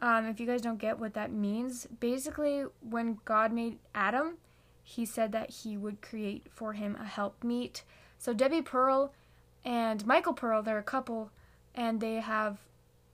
Um, 0.00 0.26
if 0.26 0.40
you 0.40 0.46
guys 0.46 0.60
don't 0.60 0.80
get 0.80 0.98
what 0.98 1.14
that 1.14 1.30
means, 1.30 1.86
basically, 2.00 2.64
when 2.80 3.18
God 3.24 3.52
made 3.52 3.78
Adam, 3.94 4.38
he 4.82 5.04
said 5.06 5.32
that 5.32 5.50
he 5.50 5.76
would 5.76 6.02
create 6.02 6.46
for 6.50 6.72
him 6.72 6.96
a 7.00 7.04
helpmeet. 7.04 7.82
So 8.18 8.32
Debbie 8.32 8.62
Pearl 8.62 9.12
and 9.64 10.06
Michael 10.06 10.34
Pearl, 10.34 10.62
they're 10.62 10.78
a 10.78 10.82
couple, 10.82 11.30
and 11.74 12.00
they 12.00 12.16
have 12.16 12.58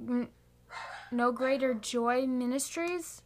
n- 0.01 0.29
No 1.13 1.33
Greater 1.33 1.75
Joy 1.75 2.27
Ministries, 2.27 3.23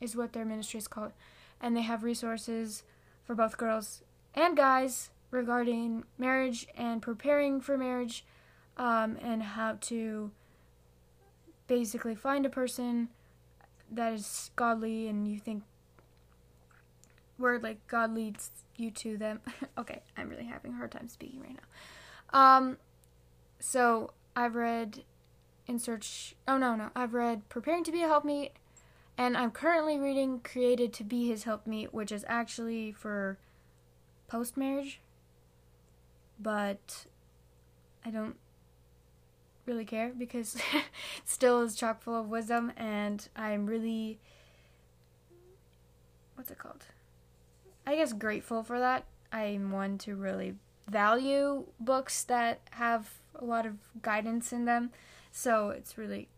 is 0.00 0.16
what 0.16 0.32
their 0.32 0.44
ministry 0.44 0.78
is 0.78 0.88
called. 0.88 1.12
And 1.60 1.76
they 1.76 1.82
have 1.82 2.02
resources 2.02 2.84
for 3.24 3.34
both 3.34 3.58
girls 3.58 4.02
and 4.34 4.56
guys 4.56 5.10
regarding 5.30 6.04
marriage 6.18 6.66
and 6.76 7.02
preparing 7.02 7.60
for 7.60 7.76
marriage 7.76 8.24
um, 8.76 9.18
and 9.22 9.42
how 9.42 9.76
to 9.80 10.30
basically 11.66 12.14
find 12.14 12.44
a 12.46 12.50
person 12.50 13.08
that 13.90 14.12
is 14.12 14.50
godly 14.56 15.06
and 15.08 15.28
you 15.28 15.38
think 15.38 15.62
where 17.40 17.58
like 17.58 17.86
God 17.86 18.14
leads 18.14 18.50
you 18.76 18.90
to 18.92 19.16
them. 19.16 19.40
okay, 19.78 20.02
I'm 20.16 20.28
really 20.28 20.46
having 20.46 20.72
a 20.72 20.76
hard 20.76 20.92
time 20.92 21.08
speaking 21.08 21.40
right 21.40 21.56
now. 21.56 22.38
Um 22.38 22.76
so 23.58 24.12
I've 24.36 24.54
read 24.54 25.04
in 25.66 25.78
search 25.78 26.34
oh 26.48 26.58
no 26.58 26.74
no 26.74 26.90
I've 26.94 27.14
read 27.14 27.48
preparing 27.48 27.84
to 27.84 27.92
be 27.92 28.02
a 28.02 28.08
helpmeet 28.08 28.50
and 29.18 29.36
I'm 29.36 29.50
currently 29.50 29.98
reading 29.98 30.40
created 30.40 30.92
to 30.94 31.04
be 31.04 31.28
his 31.28 31.44
helpmeet 31.44 31.92
which 31.92 32.10
is 32.12 32.24
actually 32.28 32.92
for 32.92 33.38
post 34.28 34.56
marriage 34.56 35.00
but 36.38 37.06
I 38.04 38.10
don't 38.10 38.36
really 39.66 39.84
care 39.84 40.12
because 40.16 40.56
still 41.24 41.60
is 41.60 41.76
chock 41.76 42.02
full 42.02 42.18
of 42.18 42.28
wisdom 42.28 42.72
and 42.76 43.28
I'm 43.36 43.66
really 43.66 44.18
what's 46.34 46.50
it 46.50 46.58
called? 46.58 46.86
I 47.86 47.96
guess 47.96 48.12
grateful 48.12 48.62
for 48.62 48.78
that. 48.78 49.04
I'm 49.32 49.70
one 49.70 49.98
to 49.98 50.14
really 50.16 50.54
value 50.88 51.64
books 51.78 52.24
that 52.24 52.60
have 52.72 53.10
a 53.34 53.44
lot 53.44 53.66
of 53.66 53.74
guidance 54.02 54.52
in 54.52 54.64
them. 54.64 54.90
So 55.30 55.70
it's 55.70 55.96
really 55.96 56.28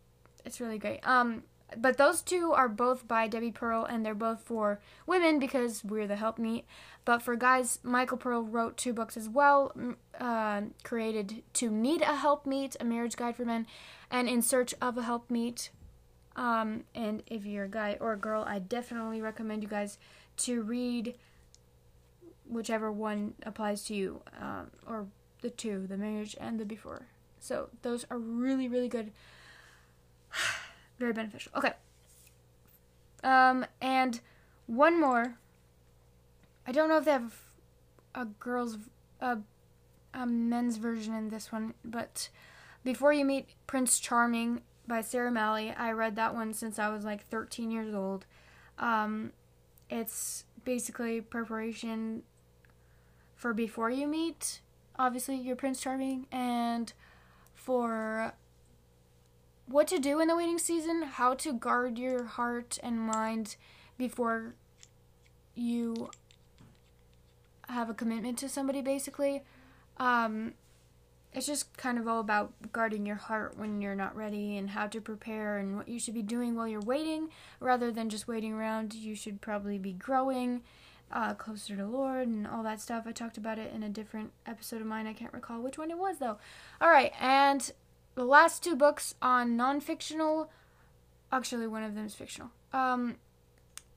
it's 0.44 0.60
really 0.60 0.78
great. 0.78 1.06
Um 1.06 1.44
but 1.76 1.96
those 1.96 2.22
two 2.22 2.52
are 2.52 2.68
both 2.68 3.08
by 3.08 3.28
Debbie 3.28 3.50
Pearl 3.50 3.84
and 3.84 4.04
they're 4.04 4.14
both 4.14 4.42
for 4.42 4.80
women 5.06 5.38
because 5.38 5.84
we're 5.84 6.06
the 6.06 6.16
helpmeet. 6.16 6.64
But 7.04 7.22
for 7.22 7.34
guys, 7.36 7.78
Michael 7.82 8.18
Pearl 8.18 8.42
wrote 8.42 8.76
two 8.76 8.92
books 8.92 9.16
as 9.16 9.28
well, 9.28 9.72
uh, 10.20 10.62
created 10.84 11.42
To 11.54 11.70
Need 11.70 12.02
a 12.02 12.16
Helpmeet, 12.16 12.76
a 12.78 12.84
marriage 12.84 13.16
guide 13.16 13.36
for 13.36 13.44
men, 13.44 13.66
and 14.10 14.28
In 14.28 14.42
Search 14.42 14.74
of 14.80 14.98
a 14.98 15.02
Helpmeet. 15.02 15.70
Um, 16.36 16.84
and 16.94 17.22
if 17.26 17.44
you're 17.44 17.64
a 17.64 17.68
guy 17.68 17.96
or 18.00 18.12
a 18.12 18.18
girl, 18.18 18.44
I 18.46 18.58
definitely 18.58 19.20
recommend 19.20 19.62
you 19.62 19.68
guys 19.68 19.98
to 20.38 20.62
read 20.62 21.14
whichever 22.48 22.90
one 22.90 23.34
applies 23.44 23.84
to 23.84 23.94
you, 23.94 24.22
um, 24.40 24.70
or 24.86 25.06
the 25.40 25.50
two, 25.50 25.86
the 25.86 25.96
marriage 25.96 26.36
and 26.40 26.58
the 26.58 26.64
before. 26.64 27.06
So 27.40 27.68
those 27.82 28.04
are 28.10 28.18
really, 28.18 28.68
really 28.68 28.88
good. 28.88 29.12
Very 30.98 31.12
beneficial. 31.12 31.52
Okay. 31.56 31.72
Um, 33.24 33.66
and 33.80 34.20
one 34.66 35.00
more 35.00 35.36
I 36.66 36.72
don't 36.72 36.88
know 36.88 36.98
if 36.98 37.04
they 37.04 37.12
have 37.12 37.34
a 38.14 38.24
girl's 38.24 38.78
a, 39.20 39.38
a 40.14 40.26
men's 40.26 40.76
version 40.76 41.14
in 41.14 41.28
this 41.28 41.50
one, 41.50 41.74
but 41.84 42.28
before 42.84 43.12
you 43.12 43.24
meet 43.24 43.48
Prince 43.66 43.98
Charming 43.98 44.62
by 44.86 45.00
Sarah 45.00 45.30
Mally, 45.30 45.72
I 45.76 45.92
read 45.92 46.16
that 46.16 46.34
one 46.34 46.54
since 46.54 46.78
I 46.78 46.88
was 46.88 47.04
like 47.04 47.26
13 47.28 47.70
years 47.70 47.94
old. 47.94 48.26
Um, 48.78 49.32
it's 49.90 50.44
basically 50.64 51.20
preparation 51.20 52.22
for 53.42 53.52
before 53.52 53.90
you 53.90 54.06
meet, 54.06 54.60
obviously, 54.96 55.34
your 55.34 55.56
Prince 55.56 55.80
Charming, 55.80 56.28
and 56.30 56.92
for 57.56 58.34
what 59.66 59.88
to 59.88 59.98
do 59.98 60.20
in 60.20 60.28
the 60.28 60.36
waiting 60.36 60.60
season, 60.60 61.02
how 61.02 61.34
to 61.34 61.52
guard 61.52 61.98
your 61.98 62.22
heart 62.22 62.78
and 62.84 63.00
mind 63.00 63.56
before 63.98 64.54
you 65.56 66.08
have 67.68 67.90
a 67.90 67.94
commitment 67.94 68.38
to 68.38 68.48
somebody 68.48 68.80
basically. 68.80 69.42
Um, 69.96 70.54
it's 71.32 71.46
just 71.46 71.76
kind 71.76 71.98
of 71.98 72.06
all 72.06 72.20
about 72.20 72.52
guarding 72.72 73.04
your 73.04 73.16
heart 73.16 73.58
when 73.58 73.80
you're 73.80 73.96
not 73.96 74.14
ready 74.14 74.56
and 74.56 74.70
how 74.70 74.86
to 74.86 75.00
prepare 75.00 75.58
and 75.58 75.76
what 75.76 75.88
you 75.88 75.98
should 75.98 76.14
be 76.14 76.22
doing 76.22 76.54
while 76.54 76.68
you're 76.68 76.80
waiting 76.80 77.28
rather 77.58 77.90
than 77.90 78.08
just 78.08 78.28
waiting 78.28 78.52
around. 78.52 78.94
You 78.94 79.16
should 79.16 79.40
probably 79.40 79.78
be 79.78 79.92
growing 79.92 80.62
uh, 81.12 81.34
closer 81.34 81.76
to 81.76 81.86
Lord 81.86 82.26
and 82.26 82.46
all 82.46 82.62
that 82.62 82.80
stuff. 82.80 83.04
I 83.06 83.12
talked 83.12 83.36
about 83.36 83.58
it 83.58 83.72
in 83.74 83.82
a 83.82 83.88
different 83.88 84.32
episode 84.46 84.80
of 84.80 84.86
mine. 84.86 85.06
I 85.06 85.12
can't 85.12 85.32
recall 85.32 85.60
which 85.60 85.78
one 85.78 85.90
it 85.90 85.98
was 85.98 86.18
though. 86.18 86.38
All 86.80 86.90
right, 86.90 87.12
and 87.20 87.70
the 88.14 88.24
last 88.24 88.62
two 88.62 88.76
books 88.76 89.14
on 89.22 89.56
non 89.56 89.80
fictional, 89.80 90.50
actually, 91.30 91.66
one 91.66 91.82
of 91.82 91.94
them 91.94 92.06
is 92.06 92.14
fictional. 92.14 92.50
Um, 92.72 93.16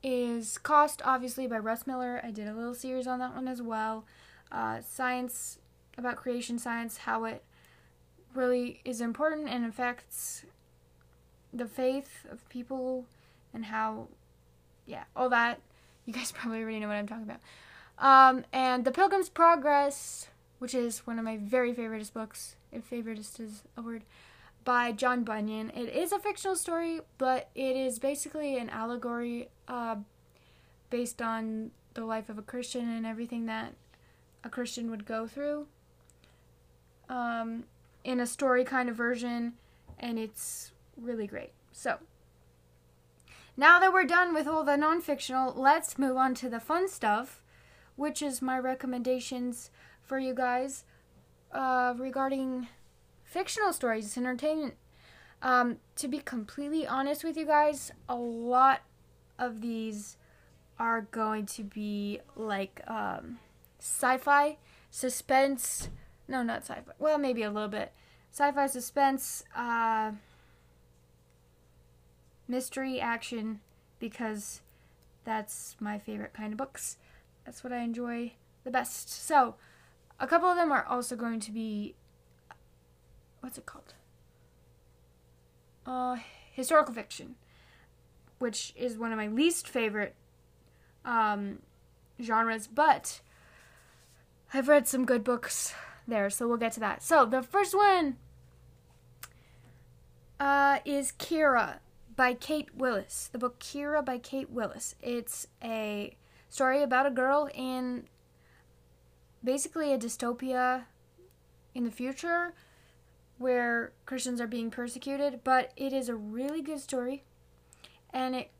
is 0.03 0.57
Cost, 0.57 1.01
obviously, 1.03 1.47
by 1.47 1.57
Russ 1.57 1.87
Miller. 1.87 2.21
I 2.23 2.31
did 2.31 2.47
a 2.47 2.53
little 2.53 2.75
series 2.75 3.07
on 3.07 3.19
that 3.19 3.33
one 3.33 3.47
as 3.47 3.61
well. 3.61 4.05
Uh, 4.51 4.81
science, 4.81 5.57
about 5.97 6.15
creation 6.17 6.59
science, 6.59 6.97
how 6.97 7.25
it 7.25 7.43
really 8.35 8.81
is 8.85 9.01
important 9.01 9.49
and 9.49 9.65
affects 9.65 10.45
the 11.51 11.65
faith 11.65 12.25
of 12.29 12.47
people 12.49 13.05
and 13.53 13.65
how, 13.65 14.09
yeah, 14.85 15.05
all 15.15 15.29
that. 15.29 15.59
You 16.05 16.13
guys 16.13 16.31
probably 16.35 16.61
already 16.61 16.79
know 16.79 16.87
what 16.87 16.95
I'm 16.95 17.07
talking 17.07 17.23
about. 17.23 17.39
Um, 17.97 18.45
and 18.51 18.85
The 18.85 18.91
Pilgrim's 18.91 19.29
Progress, 19.29 20.27
which 20.59 20.73
is 20.73 20.99
one 20.99 21.17
of 21.17 21.25
my 21.25 21.37
very 21.37 21.73
favoriteest 21.73 22.13
books, 22.13 22.55
if 22.71 22.89
favoritist 22.89 23.39
is 23.39 23.63
a 23.77 23.81
word 23.81 24.03
by 24.63 24.91
John 24.91 25.23
Bunyan. 25.23 25.69
It 25.69 25.89
is 25.95 26.11
a 26.11 26.19
fictional 26.19 26.55
story, 26.55 27.01
but 27.17 27.49
it 27.55 27.77
is 27.77 27.99
basically 27.99 28.57
an 28.57 28.69
allegory 28.69 29.49
uh, 29.67 29.97
based 30.89 31.21
on 31.21 31.71
the 31.93 32.03
life 32.03 32.29
of 32.29 32.37
a 32.37 32.41
Christian 32.41 32.89
and 32.89 33.05
everything 33.05 33.45
that 33.45 33.73
a 34.43 34.49
Christian 34.49 34.89
would 34.91 35.05
go 35.05 35.27
through 35.27 35.67
um, 37.09 37.63
in 38.03 38.19
a 38.19 38.27
story 38.27 38.63
kind 38.63 38.89
of 38.89 38.95
version, 38.95 39.53
and 39.99 40.19
it's 40.19 40.71
really 40.97 41.27
great. 41.27 41.51
So, 41.71 41.97
now 43.57 43.79
that 43.79 43.93
we're 43.93 44.05
done 44.05 44.33
with 44.33 44.47
all 44.47 44.63
the 44.63 44.77
non 44.77 45.01
fictional, 45.01 45.53
let's 45.55 45.97
move 45.97 46.17
on 46.17 46.35
to 46.35 46.49
the 46.49 46.59
fun 46.59 46.87
stuff, 46.87 47.41
which 47.95 48.21
is 48.21 48.41
my 48.41 48.59
recommendations 48.59 49.69
for 50.01 50.19
you 50.19 50.33
guys 50.33 50.83
uh, 51.51 51.93
regarding 51.97 52.67
fictional 53.23 53.73
stories, 53.73 54.17
entertainment. 54.17 54.75
Um, 55.41 55.77
to 55.97 56.07
be 56.07 56.19
completely 56.19 56.87
honest 56.87 57.23
with 57.23 57.37
you 57.37 57.45
guys, 57.45 57.91
a 58.09 58.15
lot 58.15 58.81
of 59.37 59.61
these 59.61 60.17
are 60.79 61.01
going 61.11 61.45
to 61.45 61.63
be 61.63 62.19
like 62.35 62.81
um, 62.87 63.39
sci-fi, 63.79 64.57
suspense. 64.89 65.89
No, 66.27 66.43
not 66.43 66.63
sci-fi. 66.63 66.91
Well, 66.99 67.17
maybe 67.17 67.43
a 67.43 67.51
little 67.51 67.69
bit. 67.69 67.93
Sci-fi, 68.31 68.67
suspense, 68.67 69.43
uh, 69.55 70.11
mystery, 72.47 72.99
action, 72.99 73.59
because 73.99 74.61
that's 75.23 75.75
my 75.79 75.97
favorite 75.97 76.33
kind 76.33 76.53
of 76.53 76.57
books. 76.57 76.97
That's 77.45 77.63
what 77.63 77.73
I 77.73 77.79
enjoy 77.79 78.33
the 78.63 78.71
best. 78.71 79.09
So, 79.09 79.55
a 80.19 80.27
couple 80.27 80.49
of 80.49 80.55
them 80.55 80.71
are 80.71 80.85
also 80.85 81.15
going 81.15 81.39
to 81.41 81.51
be 81.51 81.95
what's 83.45 83.59
it 83.59 83.65
called? 83.67 83.93
Uh, 85.85 86.17
historical 86.51 86.95
fiction, 86.95 87.35
which 88.39 88.73
is 88.75 88.97
one 88.97 89.11
of 89.11 89.19
my 89.19 89.27
least 89.27 89.67
favorite 89.67 90.15
um, 91.05 91.59
genres, 92.19 92.65
but 92.65 93.21
I've 94.51 94.67
read 94.67 94.87
some 94.87 95.05
good 95.05 95.23
books 95.23 95.75
there, 96.07 96.31
so 96.31 96.47
we'll 96.47 96.57
get 96.57 96.71
to 96.73 96.79
that. 96.79 97.03
So 97.03 97.23
the 97.23 97.43
first 97.43 97.75
one 97.75 98.17
uh, 100.39 100.79
is 100.85 101.13
Kira 101.19 101.77
by 102.15 102.33
Kate 102.33 102.73
Willis. 102.75 103.29
The 103.31 103.37
book 103.37 103.59
Kira 103.59 104.03
by 104.03 104.17
Kate 104.17 104.49
Willis. 104.49 104.95
It's 105.01 105.47
a 105.63 106.15
story 106.49 106.81
about 106.81 107.05
a 107.05 107.11
girl 107.11 107.49
in 107.53 108.07
basically 109.43 109.93
a 109.93 109.97
dystopia 109.97 110.83
in 111.73 111.83
the 111.83 111.91
future 111.91 112.53
where 113.37 113.91
Christians 114.05 114.39
are 114.39 114.47
being 114.47 114.71
persecuted, 114.71 115.41
but 115.43 115.71
it 115.75 115.91
is 115.91 116.07
a 116.07 116.15
really 116.15 116.61
good 116.61 116.79
story. 116.79 117.23
And 118.11 118.33
it 118.33 118.51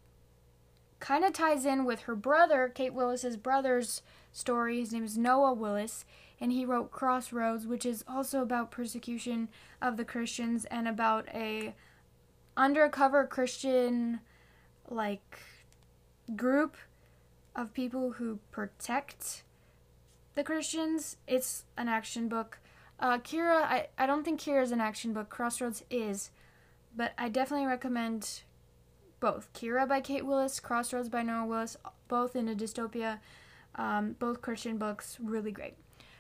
kind 1.00 1.24
of 1.24 1.32
ties 1.32 1.66
in 1.66 1.86
with 1.86 2.02
her 2.02 2.16
brother, 2.16 2.70
Kate 2.74 2.94
Willis's 2.94 3.38
brother's 3.38 4.02
story. 4.34 4.82
His 4.82 4.92
name 4.92 5.06
is 5.06 5.18
Noah 5.18 5.54
Willis, 5.54 6.04
and 6.42 6.52
he 6.52 6.66
wrote 6.66 6.92
Crossroads, 6.92 7.66
which 7.66 7.86
is 7.86 8.04
also 8.06 8.42
about 8.42 8.70
persecution 8.70 9.48
of 9.82 9.96
the 9.96 10.04
Christians 10.04 10.66
and 10.66 10.90
about 10.90 11.30
a 11.34 11.74
undercover 12.58 13.26
Christian 13.26 14.20
like 14.90 15.40
group 16.36 16.78
of 17.56 17.74
people 17.74 18.14
who 18.14 18.40
protect 18.52 19.44
the 20.36 20.44
Christians. 20.44 21.18
It's 21.28 21.66
an 21.78 21.88
action 21.88 22.28
book. 22.28 22.60
Uh, 23.00 23.18
Kira, 23.18 23.64
I, 23.64 23.88
I 23.98 24.06
don't 24.06 24.24
think 24.24 24.40
Kira 24.40 24.64
is 24.64 24.72
an 24.72 24.82
action 24.82 25.14
book. 25.14 25.30
Crossroads 25.30 25.84
is, 25.90 26.32
but 26.96 27.14
I 27.18 27.30
definitely 27.30 27.68
recommend 27.68 28.42
both. 29.20 29.52
Kira 29.54 29.88
by 29.88 30.02
Kate 30.02 30.26
Willis, 30.26 30.60
Crossroads 30.60 31.10
by 31.10 31.24
Noah 31.24 31.46
Willis, 31.46 31.78
both 32.08 32.36
in 32.36 32.48
a 32.48 32.56
dystopia, 32.56 33.20
um, 33.76 34.16
both 34.20 34.42
Christian 34.42 34.78
books, 34.78 35.18
really 35.22 35.52
great. 35.52 35.76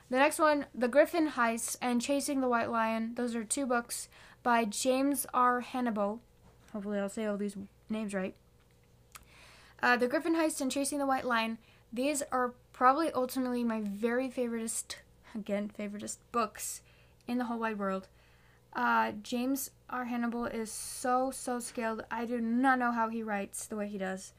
The 0.09 0.17
next 0.17 0.39
one, 0.39 0.67
The 0.75 0.87
Gryphon 0.87 1.31
Heist 1.31 1.77
and 1.81 2.01
Chasing 2.01 2.41
the 2.41 2.49
White 2.49 2.69
Lion. 2.69 3.13
Those 3.15 3.35
are 3.35 3.43
two 3.43 3.65
books 3.65 4.07
by 4.45 4.63
James 4.63 5.25
R. 5.33 5.61
Hannibal. 5.61 6.21
Hopefully, 6.71 6.99
I'll 6.99 7.09
say 7.09 7.25
all 7.25 7.35
these 7.35 7.57
names 7.89 8.13
right. 8.13 8.35
Uh, 9.81 9.97
the 9.97 10.07
Gryphon 10.07 10.35
Heist 10.35 10.61
and 10.61 10.71
Chasing 10.71 10.99
the 10.99 11.07
White 11.07 11.25
Lion. 11.25 11.57
These 11.91 12.21
are 12.31 12.53
probably 12.71 13.11
ultimately 13.11 13.63
my 13.63 13.81
very 13.81 14.29
favoriteest, 14.29 14.97
again, 15.33 15.71
favoriteest 15.77 16.17
books 16.31 16.81
in 17.27 17.39
the 17.39 17.45
whole 17.45 17.57
wide 17.57 17.79
world. 17.79 18.07
Uh, 18.71 19.13
James 19.23 19.71
R. 19.89 20.05
Hannibal 20.05 20.45
is 20.45 20.71
so, 20.71 21.31
so 21.31 21.59
skilled. 21.59 22.03
I 22.11 22.25
do 22.25 22.39
not 22.39 22.77
know 22.77 22.91
how 22.91 23.09
he 23.09 23.23
writes 23.23 23.65
the 23.65 23.75
way 23.75 23.87
he 23.87 23.97
does. 23.97 24.33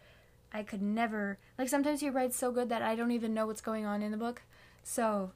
I 0.52 0.62
could 0.62 0.82
never, 0.82 1.38
like, 1.58 1.68
sometimes 1.68 2.00
he 2.00 2.10
writes 2.10 2.36
so 2.36 2.52
good 2.52 2.68
that 2.68 2.80
I 2.80 2.94
don't 2.94 3.10
even 3.10 3.34
know 3.34 3.46
what's 3.46 3.60
going 3.60 3.86
on 3.86 4.02
in 4.02 4.12
the 4.12 4.16
book. 4.16 4.42
So, 4.84 5.32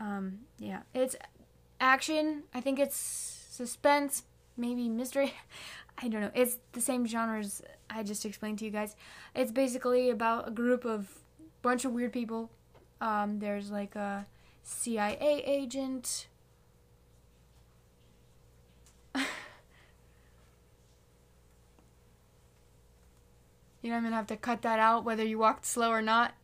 um, 0.00 0.40
yeah. 0.58 0.80
It's 0.92 1.14
action. 1.78 2.42
I 2.52 2.60
think 2.60 2.80
it's 2.80 3.45
suspense, 3.56 4.24
maybe 4.56 4.88
mystery. 4.88 5.34
I 5.98 6.08
don't 6.08 6.20
know. 6.20 6.30
It's 6.34 6.58
the 6.72 6.80
same 6.80 7.06
genres 7.06 7.62
I 7.88 8.02
just 8.02 8.26
explained 8.26 8.58
to 8.58 8.66
you 8.66 8.70
guys. 8.70 8.96
It's 9.34 9.50
basically 9.50 10.10
about 10.10 10.48
a 10.48 10.50
group 10.50 10.84
of 10.84 11.08
bunch 11.62 11.84
of 11.84 11.92
weird 11.92 12.12
people. 12.12 12.50
Um, 13.00 13.38
there's 13.38 13.70
like 13.70 13.96
a 13.96 14.26
CIA 14.62 15.42
agent. 15.46 16.28
you 19.14 19.22
know, 23.84 23.96
I'm 23.96 24.02
gonna 24.02 24.16
have 24.16 24.26
to 24.26 24.36
cut 24.36 24.60
that 24.62 24.78
out 24.78 25.04
whether 25.04 25.24
you 25.24 25.38
walked 25.38 25.64
slow 25.64 25.90
or 25.90 26.02
not. 26.02 26.34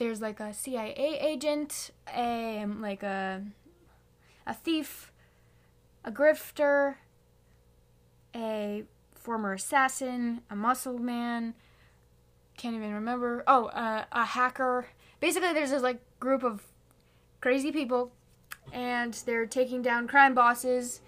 There's 0.00 0.22
like 0.22 0.40
a 0.40 0.54
CIA 0.54 1.18
agent, 1.20 1.90
a 2.16 2.64
like 2.64 3.02
a 3.02 3.42
a 4.46 4.54
thief, 4.54 5.12
a 6.02 6.10
grifter, 6.10 6.94
a 8.34 8.84
former 9.14 9.52
assassin, 9.52 10.40
a 10.48 10.56
muscle 10.56 10.98
man, 10.98 11.52
can't 12.56 12.74
even 12.74 12.94
remember. 12.94 13.44
Oh, 13.46 13.66
uh, 13.66 14.06
a 14.10 14.24
hacker. 14.24 14.86
Basically, 15.20 15.52
there's 15.52 15.70
this 15.70 15.82
like 15.82 16.00
group 16.18 16.44
of 16.44 16.62
crazy 17.42 17.70
people, 17.70 18.10
and 18.72 19.12
they're 19.26 19.44
taking 19.44 19.82
down 19.82 20.08
crime 20.08 20.32
bosses 20.32 21.02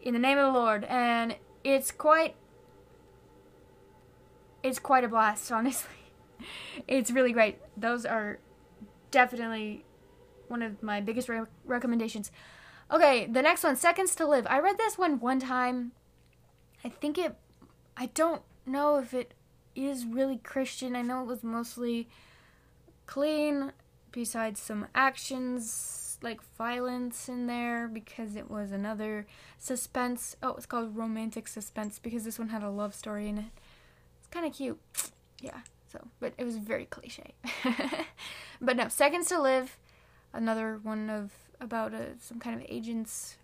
in 0.00 0.14
the 0.14 0.20
name 0.20 0.38
of 0.38 0.52
the 0.52 0.56
Lord, 0.56 0.84
and 0.84 1.34
it's 1.64 1.90
quite 1.90 2.36
it's 4.62 4.78
quite 4.78 5.02
a 5.02 5.08
blast, 5.08 5.50
honestly. 5.60 5.99
It's 6.88 7.10
really 7.10 7.32
great. 7.32 7.58
Those 7.76 8.04
are 8.04 8.38
definitely 9.10 9.84
one 10.48 10.62
of 10.62 10.82
my 10.82 11.00
biggest 11.00 11.28
re- 11.28 11.42
recommendations. 11.64 12.30
Okay, 12.90 13.26
the 13.26 13.42
next 13.42 13.62
one, 13.62 13.76
Seconds 13.76 14.14
to 14.16 14.26
Live. 14.26 14.46
I 14.48 14.58
read 14.58 14.78
this 14.78 14.98
one 14.98 15.20
one 15.20 15.38
time. 15.38 15.92
I 16.84 16.88
think 16.88 17.18
it, 17.18 17.36
I 17.96 18.06
don't 18.06 18.42
know 18.66 18.98
if 18.98 19.14
it 19.14 19.34
is 19.76 20.04
really 20.04 20.38
Christian. 20.38 20.96
I 20.96 21.02
know 21.02 21.22
it 21.22 21.26
was 21.26 21.44
mostly 21.44 22.08
clean, 23.06 23.72
besides 24.12 24.60
some 24.60 24.86
actions 24.94 26.18
like 26.22 26.40
violence 26.58 27.28
in 27.28 27.46
there 27.46 27.88
because 27.88 28.36
it 28.36 28.50
was 28.50 28.72
another 28.72 29.26
suspense. 29.58 30.36
Oh, 30.42 30.54
it's 30.54 30.66
called 30.66 30.96
romantic 30.96 31.48
suspense 31.48 31.98
because 31.98 32.24
this 32.24 32.38
one 32.38 32.48
had 32.48 32.62
a 32.62 32.70
love 32.70 32.94
story 32.94 33.28
in 33.28 33.38
it. 33.38 33.44
It's 34.18 34.28
kind 34.28 34.46
of 34.46 34.52
cute. 34.52 34.78
Yeah, 35.40 35.60
so, 35.90 36.06
but 36.20 36.32
it 36.38 36.44
was 36.44 36.56
very 36.56 36.84
cliche. 36.86 37.34
but 38.60 38.76
no, 38.76 38.88
Seconds 38.88 39.28
to 39.28 39.40
Live, 39.40 39.76
another 40.32 40.78
one 40.82 41.10
of 41.10 41.32
about 41.60 41.92
a, 41.92 42.10
some 42.20 42.38
kind 42.38 42.60
of 42.60 42.66
agents 42.68 43.36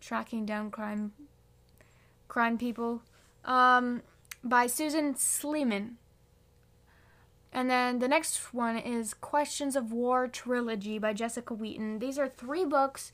tracking 0.00 0.44
down 0.44 0.70
crime 0.70 1.12
crime 2.28 2.56
people 2.56 3.02
um, 3.44 4.02
by 4.42 4.66
Susan 4.66 5.14
Sleeman. 5.16 5.98
And 7.52 7.70
then 7.70 7.98
the 7.98 8.08
next 8.08 8.54
one 8.54 8.78
is 8.78 9.12
Questions 9.12 9.76
of 9.76 9.92
War 9.92 10.26
Trilogy 10.26 10.98
by 10.98 11.12
Jessica 11.12 11.52
Wheaton. 11.52 11.98
These 11.98 12.18
are 12.18 12.28
three 12.28 12.64
books 12.64 13.12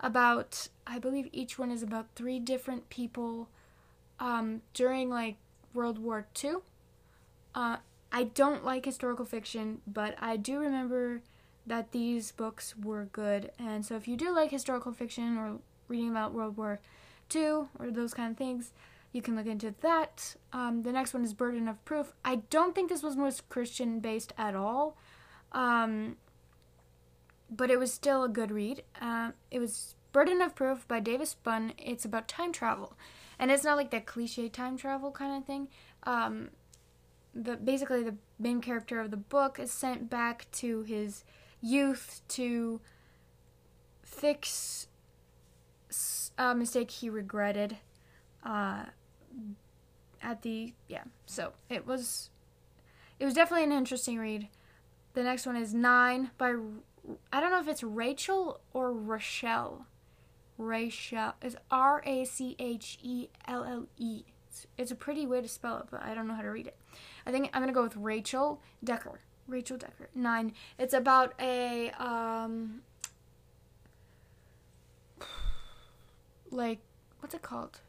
about, 0.00 0.68
I 0.86 0.98
believe 0.98 1.28
each 1.32 1.58
one 1.58 1.70
is 1.70 1.82
about 1.82 2.06
three 2.16 2.40
different 2.40 2.90
people 2.90 3.48
um, 4.18 4.62
during 4.74 5.08
like 5.08 5.36
World 5.72 5.98
War 5.98 6.26
II. 6.42 6.56
Uh, 7.54 7.76
I 8.12 8.24
don't 8.24 8.64
like 8.64 8.84
historical 8.84 9.24
fiction, 9.24 9.80
but 9.86 10.14
I 10.18 10.36
do 10.36 10.58
remember 10.58 11.22
that 11.66 11.92
these 11.92 12.32
books 12.32 12.74
were 12.76 13.08
good. 13.12 13.50
And 13.58 13.84
so 13.84 13.96
if 13.96 14.06
you 14.06 14.16
do 14.16 14.34
like 14.34 14.50
historical 14.50 14.92
fiction 14.92 15.36
or 15.36 15.58
reading 15.88 16.10
about 16.10 16.32
World 16.32 16.56
War 16.56 16.80
II 17.34 17.66
or 17.78 17.90
those 17.90 18.14
kind 18.14 18.30
of 18.30 18.36
things, 18.36 18.72
you 19.12 19.22
can 19.22 19.34
look 19.34 19.46
into 19.46 19.74
that. 19.80 20.36
Um, 20.52 20.82
the 20.82 20.92
next 20.92 21.14
one 21.14 21.24
is 21.24 21.32
Burden 21.34 21.68
of 21.68 21.82
Proof. 21.84 22.12
I 22.24 22.36
don't 22.50 22.74
think 22.74 22.88
this 22.88 23.02
was 23.02 23.16
most 23.16 23.48
Christian 23.48 24.00
based 24.00 24.32
at 24.36 24.54
all, 24.54 24.96
um, 25.52 26.16
but 27.50 27.70
it 27.70 27.78
was 27.78 27.92
still 27.92 28.24
a 28.24 28.28
good 28.28 28.50
read. 28.50 28.82
Uh, 29.00 29.32
it 29.50 29.58
was 29.58 29.94
Burden 30.12 30.42
of 30.42 30.54
Proof 30.54 30.86
by 30.86 31.00
Davis 31.00 31.34
Bunn. 31.34 31.72
It's 31.78 32.04
about 32.04 32.28
time 32.28 32.52
travel, 32.52 32.94
and 33.38 33.50
it's 33.50 33.64
not 33.64 33.76
like 33.76 33.90
that 33.90 34.06
cliche 34.06 34.48
time 34.48 34.76
travel 34.76 35.10
kind 35.10 35.36
of 35.36 35.46
thing. 35.46 35.68
Um, 36.02 36.50
but 37.44 37.64
basically, 37.64 38.02
the 38.02 38.16
main 38.38 38.60
character 38.60 39.00
of 39.00 39.10
the 39.10 39.16
book 39.16 39.58
is 39.58 39.70
sent 39.70 40.08
back 40.08 40.46
to 40.52 40.82
his 40.82 41.24
youth 41.60 42.22
to 42.28 42.80
fix 44.02 44.88
a 46.38 46.54
mistake 46.54 46.90
he 46.90 47.08
regretted 47.08 47.78
uh, 48.44 48.84
at 50.22 50.42
the 50.42 50.72
yeah 50.88 51.04
so 51.26 51.52
it 51.68 51.86
was 51.86 52.30
it 53.18 53.24
was 53.24 53.32
definitely 53.34 53.64
an 53.64 53.72
interesting 53.72 54.18
read. 54.18 54.48
The 55.14 55.22
next 55.22 55.46
one 55.46 55.56
is 55.56 55.72
nine 55.72 56.30
by 56.36 56.54
i 57.32 57.40
don't 57.40 57.50
know 57.50 57.60
if 57.60 57.68
it's 57.68 57.82
rachel 57.82 58.60
or 58.72 58.92
rochelle. 58.92 59.86
Rachel 60.58 61.34
is 61.42 61.56
r-a-c-h-e-l-l-e 61.70 62.64
it's 64.78 64.90
a 64.90 64.94
pretty 64.94 65.26
way 65.26 65.42
to 65.42 65.48
spell 65.48 65.78
it 65.78 65.84
but 65.90 66.02
i 66.02 66.14
don't 66.14 66.26
know 66.26 66.34
how 66.34 66.40
to 66.42 66.50
read 66.50 66.66
it 66.66 66.76
i 67.26 67.30
think 67.30 67.50
i'm 67.52 67.62
gonna 67.62 67.72
go 67.72 67.82
with 67.82 67.96
rachel 67.96 68.60
dekker 68.84 69.18
Rachel 69.48 69.78
Dekker. 69.78 70.08
Nine. 70.14 70.52
It's 70.78 70.94
about 70.94 71.34
a 71.40 71.90
um 71.98 72.82
like 76.50 76.80
what's 77.20 77.34
it 77.34 77.42
called? 77.42 77.80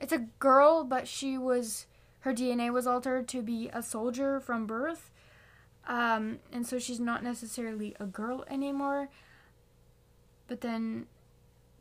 It's 0.00 0.12
a 0.12 0.26
girl, 0.38 0.84
but 0.84 1.06
she 1.06 1.38
was 1.38 1.86
her 2.20 2.32
DNA 2.32 2.72
was 2.72 2.86
altered 2.86 3.28
to 3.28 3.42
be 3.42 3.68
a 3.72 3.82
soldier 3.82 4.40
from 4.40 4.66
birth. 4.66 5.10
Um, 5.86 6.38
and 6.52 6.64
so 6.64 6.78
she's 6.78 7.00
not 7.00 7.24
necessarily 7.24 7.96
a 7.98 8.06
girl 8.06 8.44
anymore. 8.48 9.08
But 10.46 10.60
then 10.60 11.06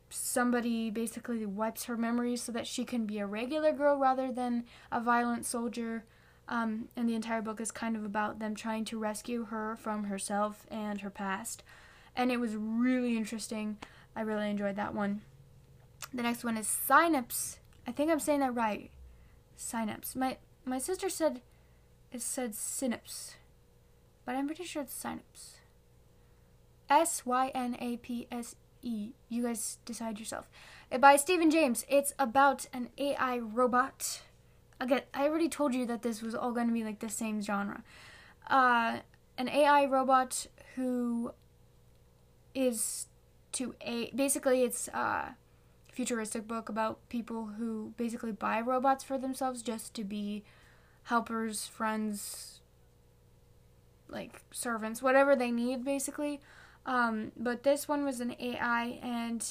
somebody 0.09 0.89
basically 0.89 1.45
wipes 1.45 1.85
her 1.85 1.95
memories 1.95 2.41
so 2.41 2.51
that 2.51 2.65
she 2.65 2.83
can 2.83 3.05
be 3.05 3.19
a 3.19 3.27
regular 3.27 3.71
girl 3.71 3.97
rather 3.97 4.31
than 4.31 4.65
a 4.91 4.99
violent 4.99 5.45
soldier. 5.45 6.03
Um, 6.47 6.89
and 6.95 7.07
the 7.07 7.15
entire 7.15 7.41
book 7.41 7.61
is 7.61 7.71
kind 7.71 7.95
of 7.95 8.03
about 8.03 8.39
them 8.39 8.55
trying 8.55 8.83
to 8.85 8.99
rescue 8.99 9.45
her 9.45 9.77
from 9.77 10.05
herself 10.05 10.65
and 10.69 11.01
her 11.01 11.09
past. 11.09 11.63
And 12.15 12.31
it 12.31 12.39
was 12.39 12.55
really 12.55 13.15
interesting. 13.15 13.77
I 14.15 14.21
really 14.21 14.49
enjoyed 14.49 14.75
that 14.75 14.93
one. 14.93 15.21
The 16.13 16.23
next 16.23 16.43
one 16.43 16.57
is 16.57 16.67
Synapse. 16.67 17.59
I 17.87 17.91
think 17.91 18.11
I'm 18.11 18.19
saying 18.19 18.41
that 18.41 18.55
right. 18.55 18.91
Synapse. 19.55 20.15
My 20.15 20.37
my 20.65 20.77
sister 20.77 21.09
said 21.09 21.41
it 22.11 22.21
said 22.21 22.55
synapse, 22.55 23.35
but 24.25 24.35
I'm 24.35 24.47
pretty 24.47 24.63
sure 24.63 24.83
it's 24.83 24.93
synapse. 24.93 25.57
S 26.89 27.25
Y 27.25 27.51
N 27.55 27.77
A 27.79 27.97
P 27.97 28.27
S 28.31 28.55
E. 28.81 29.11
You 29.29 29.43
guys 29.43 29.77
decide 29.85 30.19
yourself. 30.19 30.49
By 30.99 31.15
Steven 31.15 31.49
James. 31.49 31.85
It's 31.87 32.13
about 32.19 32.67
an 32.73 32.89
AI 32.97 33.39
robot. 33.39 34.21
Again, 34.81 35.03
I 35.13 35.27
already 35.27 35.47
told 35.47 35.75
you 35.75 35.85
that 35.85 36.01
this 36.01 36.23
was 36.23 36.33
all 36.33 36.51
going 36.51 36.65
to 36.65 36.73
be 36.73 36.83
like 36.83 36.99
the 36.99 37.09
same 37.09 37.39
genre. 37.39 37.83
Uh, 38.49 38.97
an 39.37 39.47
AI 39.47 39.85
robot 39.85 40.47
who 40.75 41.33
is 42.55 43.05
to 43.51 43.75
a 43.81 44.09
basically 44.15 44.63
it's 44.63 44.87
a 44.87 45.35
futuristic 45.91 46.47
book 46.47 46.67
about 46.67 46.97
people 47.09 47.51
who 47.59 47.93
basically 47.95 48.31
buy 48.31 48.59
robots 48.59 49.03
for 49.03 49.19
themselves 49.19 49.61
just 49.61 49.93
to 49.93 50.03
be 50.03 50.43
helpers, 51.03 51.67
friends, 51.67 52.61
like 54.09 54.41
servants, 54.49 55.03
whatever 55.03 55.35
they 55.35 55.51
need 55.51 55.85
basically. 55.85 56.41
Um, 56.87 57.31
but 57.37 57.61
this 57.61 57.87
one 57.87 58.03
was 58.03 58.19
an 58.19 58.35
AI 58.39 58.99
and 59.03 59.47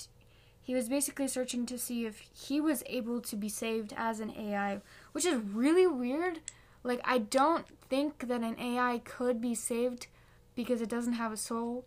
he 0.62 0.75
was 0.75 0.88
basically 0.88 1.29
searching 1.29 1.66
to 1.66 1.79
see 1.79 2.07
if 2.07 2.20
he 2.33 2.61
was 2.61 2.83
able 2.87 3.20
to 3.23 3.37
be 3.37 3.49
saved 3.49 3.92
as 3.96 4.20
an 4.20 4.33
AI, 4.37 4.81
which 5.12 5.25
is 5.25 5.40
really 5.40 5.87
weird. 5.87 6.40
Like 6.83 7.01
I 7.05 7.18
don't 7.18 7.66
think 7.88 8.29
that 8.29 8.42
an 8.42 8.59
AI 8.59 9.01
could 9.05 9.40
be 9.40 9.55
saved 9.55 10.07
because 10.55 10.81
it 10.81 10.88
doesn't 10.88 11.14
have 11.14 11.33
a 11.33 11.37
soul. 11.37 11.87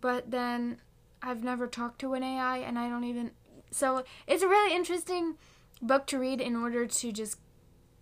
But 0.00 0.30
then 0.30 0.78
I've 1.22 1.44
never 1.44 1.66
talked 1.66 2.00
to 2.00 2.14
an 2.14 2.22
AI 2.22 2.58
and 2.58 2.78
I 2.78 2.88
don't 2.88 3.04
even. 3.04 3.32
So 3.70 4.04
it's 4.26 4.42
a 4.42 4.48
really 4.48 4.74
interesting 4.74 5.36
book 5.82 6.06
to 6.08 6.18
read 6.18 6.40
in 6.40 6.56
order 6.56 6.86
to 6.86 7.12
just 7.12 7.38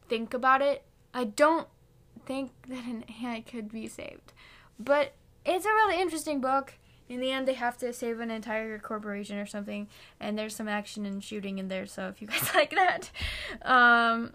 think 0.09 0.35
about 0.35 0.63
it. 0.63 0.85
I 1.15 1.25
don't 1.25 1.69
think 2.27 2.53
that 2.69 2.85
an 2.85 3.05
AI 3.23 3.41
could 3.41 3.71
be 3.71 3.89
saved. 3.89 4.33
But 4.79 5.15
it's 5.45 5.65
a 5.65 5.71
really 5.71 6.01
interesting 6.01 6.41
book. 6.41 6.75
In 7.09 7.21
the 7.21 7.31
end, 7.31 7.49
they 7.49 7.55
have 7.55 7.79
to 7.79 7.93
save 7.93 8.21
an 8.21 8.31
entire 8.31 8.79
corporation 8.79 9.39
or 9.39 9.47
something, 9.47 9.89
and 10.21 10.39
there's 10.39 10.55
some 10.55 10.69
action 10.69 11.07
and 11.07 11.25
shooting 11.25 11.59
in 11.59 11.69
there. 11.69 11.87
So 11.87 12.09
if 12.09 12.21
you 12.21 12.29
guys 12.29 12.51
like 12.55 12.71
that, 12.71 13.11
um, 13.63 14.33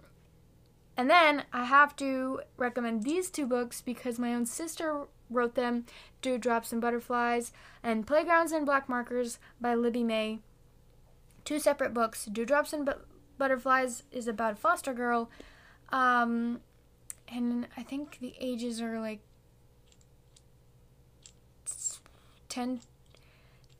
and 0.96 1.10
then 1.10 1.44
I 1.52 1.64
have 1.64 1.96
to 1.96 2.40
recommend 2.56 3.02
these 3.02 3.30
two 3.30 3.46
books 3.46 3.80
because 3.80 4.18
my 4.18 4.34
own 4.34 4.46
sister 4.46 5.06
wrote 5.30 5.54
them 5.54 5.86
Dewdrops 6.22 6.72
and 6.72 6.80
Butterflies 6.80 7.52
and 7.82 8.06
Playgrounds 8.06 8.52
and 8.52 8.66
Black 8.66 8.88
Markers 8.88 9.38
by 9.60 9.74
Libby 9.74 10.04
May. 10.04 10.40
Two 11.44 11.58
separate 11.58 11.92
books. 11.92 12.26
Dewdrops 12.26 12.72
and 12.72 12.86
Bu- 12.86 13.04
Butterflies 13.38 14.04
is 14.12 14.28
about 14.28 14.54
a 14.54 14.56
foster 14.56 14.94
girl. 14.94 15.30
Um, 15.90 16.60
and 17.28 17.66
I 17.76 17.82
think 17.82 18.18
the 18.20 18.34
ages 18.38 18.80
are 18.80 19.00
like 19.00 19.20
10, 22.54 22.80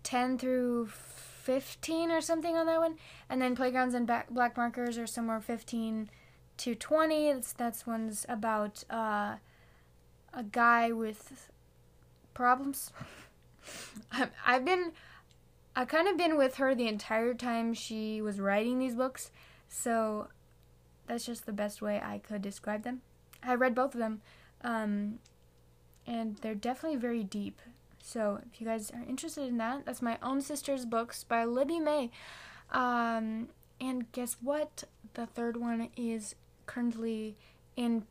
10 0.03 0.37
through 0.39 0.87
15 0.87 2.11
or 2.11 2.21
something 2.21 2.57
on 2.57 2.67
that 2.67 2.81
one. 2.81 2.97
And 3.31 3.41
then 3.41 3.55
Playgrounds 3.55 3.95
and 3.95 4.05
ba- 4.05 4.25
Black 4.29 4.57
Markers 4.57 4.99
are 4.99 5.07
somewhere 5.07 5.41
15 5.41 6.11
to 6.57 6.75
20. 6.75 7.33
That's, 7.33 7.53
that's 7.53 7.87
one's 7.87 8.27
about 8.29 8.83
uh, 8.91 9.37
a 10.33 10.43
guy 10.51 10.91
with 10.91 11.51
problems. 12.35 12.91
I've 14.45 14.65
been, 14.65 14.91
I've 15.77 15.89
kind 15.89 16.09
of 16.09 16.17
been 16.17 16.37
with 16.37 16.57
her 16.57 16.75
the 16.75 16.89
entire 16.89 17.33
time 17.33 17.75
she 17.75 18.21
was 18.21 18.41
writing 18.41 18.81
these 18.81 18.97
books, 18.97 19.31
so 19.69 20.27
that's 21.07 21.25
just 21.25 21.47
the 21.47 21.53
best 21.53 21.81
way 21.81 22.01
I 22.05 22.19
could 22.19 22.43
describe 22.43 22.83
them. 22.83 23.03
I 23.41 23.55
read 23.55 23.75
both 23.75 23.95
of 23.95 24.01
them, 24.01 24.21
um, 24.63 25.21
and 26.09 26.37
they're 26.39 26.57
definitely 26.57 26.99
very 26.99 27.23
deep. 27.23 27.61
So 28.07 28.39
if 28.53 28.61
you 28.61 28.67
guys 28.67 28.91
are 28.91 29.03
interested 29.09 29.49
in 29.49 29.57
that, 29.57 29.87
that's 29.87 30.03
my 30.03 30.19
own 30.23 30.43
sister's 30.43 30.85
books 30.85 31.25
by 31.25 31.47
Libby 31.47 31.81
May. 31.81 32.11
Um, 32.71 33.49
and 33.81 34.13
guess 34.13 34.37
what? 34.43 34.85
The 35.15 35.25
third 35.25 35.57
one 35.57 35.89
is 35.97 36.35
currently 36.67 37.39
in 37.77 38.05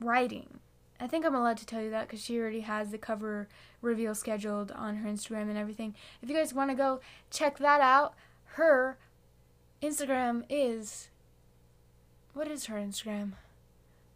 writing. 0.00 0.60
I 1.00 1.06
think 1.06 1.24
I'm 1.24 1.34
allowed 1.34 1.56
to 1.56 1.66
tell 1.66 1.80
you 1.80 1.90
that 1.90 2.06
because 2.06 2.22
she 2.22 2.38
already 2.38 2.60
has 2.60 2.90
the 2.90 2.98
cover 2.98 3.48
reveal 3.80 4.14
scheduled 4.14 4.70
on 4.70 4.96
her 4.96 5.08
Instagram 5.08 5.48
and 5.48 5.56
everything. 5.56 5.94
If 6.20 6.28
you 6.28 6.36
guys 6.36 6.52
want 6.52 6.70
to 6.70 6.76
go 6.76 7.00
check 7.30 7.56
that 7.58 7.80
out, 7.80 8.14
her 8.56 8.98
Instagram 9.82 10.44
is. 10.50 11.08
What 12.34 12.48
is 12.48 12.66
her 12.66 12.76
Instagram? 12.76 13.32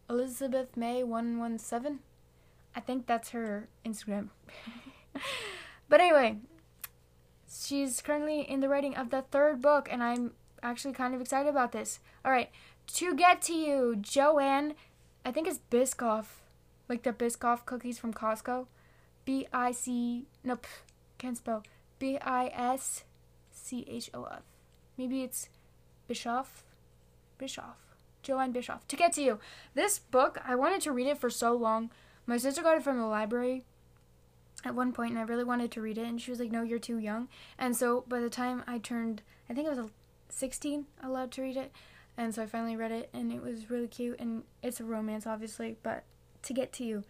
Elizabeth 0.07 0.77
May 0.77 1.03
117? 1.03 1.99
I 2.75 2.79
think 2.79 3.07
that's 3.07 3.31
her 3.31 3.67
Instagram. 3.83 4.29
but 5.89 5.99
anyway, 5.99 6.37
she's 7.51 8.01
currently 8.01 8.41
in 8.41 8.59
the 8.59 8.69
writing 8.69 8.95
of 8.95 9.09
the 9.09 9.21
third 9.21 9.61
book, 9.61 9.87
and 9.91 10.03
I'm 10.03 10.31
actually 10.63 10.93
kind 10.93 11.13
of 11.15 11.21
excited 11.21 11.49
about 11.49 11.71
this. 11.71 11.99
All 12.23 12.31
right, 12.31 12.49
to 12.95 13.15
get 13.15 13.41
to 13.43 13.53
you, 13.53 13.95
Joanne, 13.99 14.75
I 15.25 15.31
think 15.31 15.47
it's 15.47 15.59
Biscoff, 15.69 16.25
like 16.89 17.03
the 17.03 17.13
Biscoff 17.13 17.65
cookies 17.65 17.99
from 17.99 18.13
Costco. 18.13 18.67
B 19.23 19.47
I 19.53 19.71
C, 19.71 20.25
nope, 20.43 20.65
can't 21.17 21.37
spell. 21.37 21.63
B 21.99 22.17
I 22.17 22.47
S 22.47 23.03
C 23.51 23.85
H 23.87 24.09
O 24.13 24.23
F. 24.23 24.41
Maybe 24.97 25.21
it's 25.21 25.49
Bischof. 26.07 26.63
Bischof. 27.37 27.77
Joanne 28.23 28.51
Bischof. 28.51 28.87
To 28.87 28.95
get 28.95 29.13
to 29.13 29.21
you. 29.21 29.39
This 29.73 29.99
book, 29.99 30.39
I 30.45 30.55
wanted 30.55 30.81
to 30.81 30.91
read 30.91 31.07
it 31.07 31.17
for 31.17 31.29
so 31.29 31.53
long. 31.53 31.89
My 32.25 32.37
sister 32.37 32.61
got 32.61 32.77
it 32.77 32.83
from 32.83 32.97
the 32.97 33.05
library 33.05 33.65
at 34.63 34.75
one 34.75 34.93
point 34.93 35.11
and 35.11 35.19
I 35.19 35.23
really 35.23 35.43
wanted 35.43 35.71
to 35.71 35.81
read 35.81 35.97
it 35.97 36.07
and 36.07 36.21
she 36.21 36.31
was 36.31 36.39
like, 36.39 36.51
No, 36.51 36.61
you're 36.61 36.79
too 36.79 36.97
young. 36.97 37.27
And 37.57 37.75
so 37.75 38.03
by 38.07 38.19
the 38.19 38.29
time 38.29 38.63
I 38.67 38.77
turned 38.77 39.21
I 39.49 39.53
think 39.53 39.67
I 39.67 39.73
was 39.73 39.89
16 40.29 40.85
allowed 41.03 41.31
to 41.31 41.41
read 41.41 41.57
it. 41.57 41.71
And 42.17 42.33
so 42.35 42.43
I 42.43 42.45
finally 42.45 42.75
read 42.75 42.91
it, 42.91 43.09
and 43.13 43.31
it 43.31 43.41
was 43.41 43.69
really 43.69 43.87
cute. 43.87 44.19
And 44.19 44.43
it's 44.61 44.79
a 44.79 44.83
romance, 44.83 45.25
obviously, 45.25 45.77
but 45.81 46.03
to 46.43 46.53
get 46.53 46.73
to 46.73 46.83
you. 46.83 47.03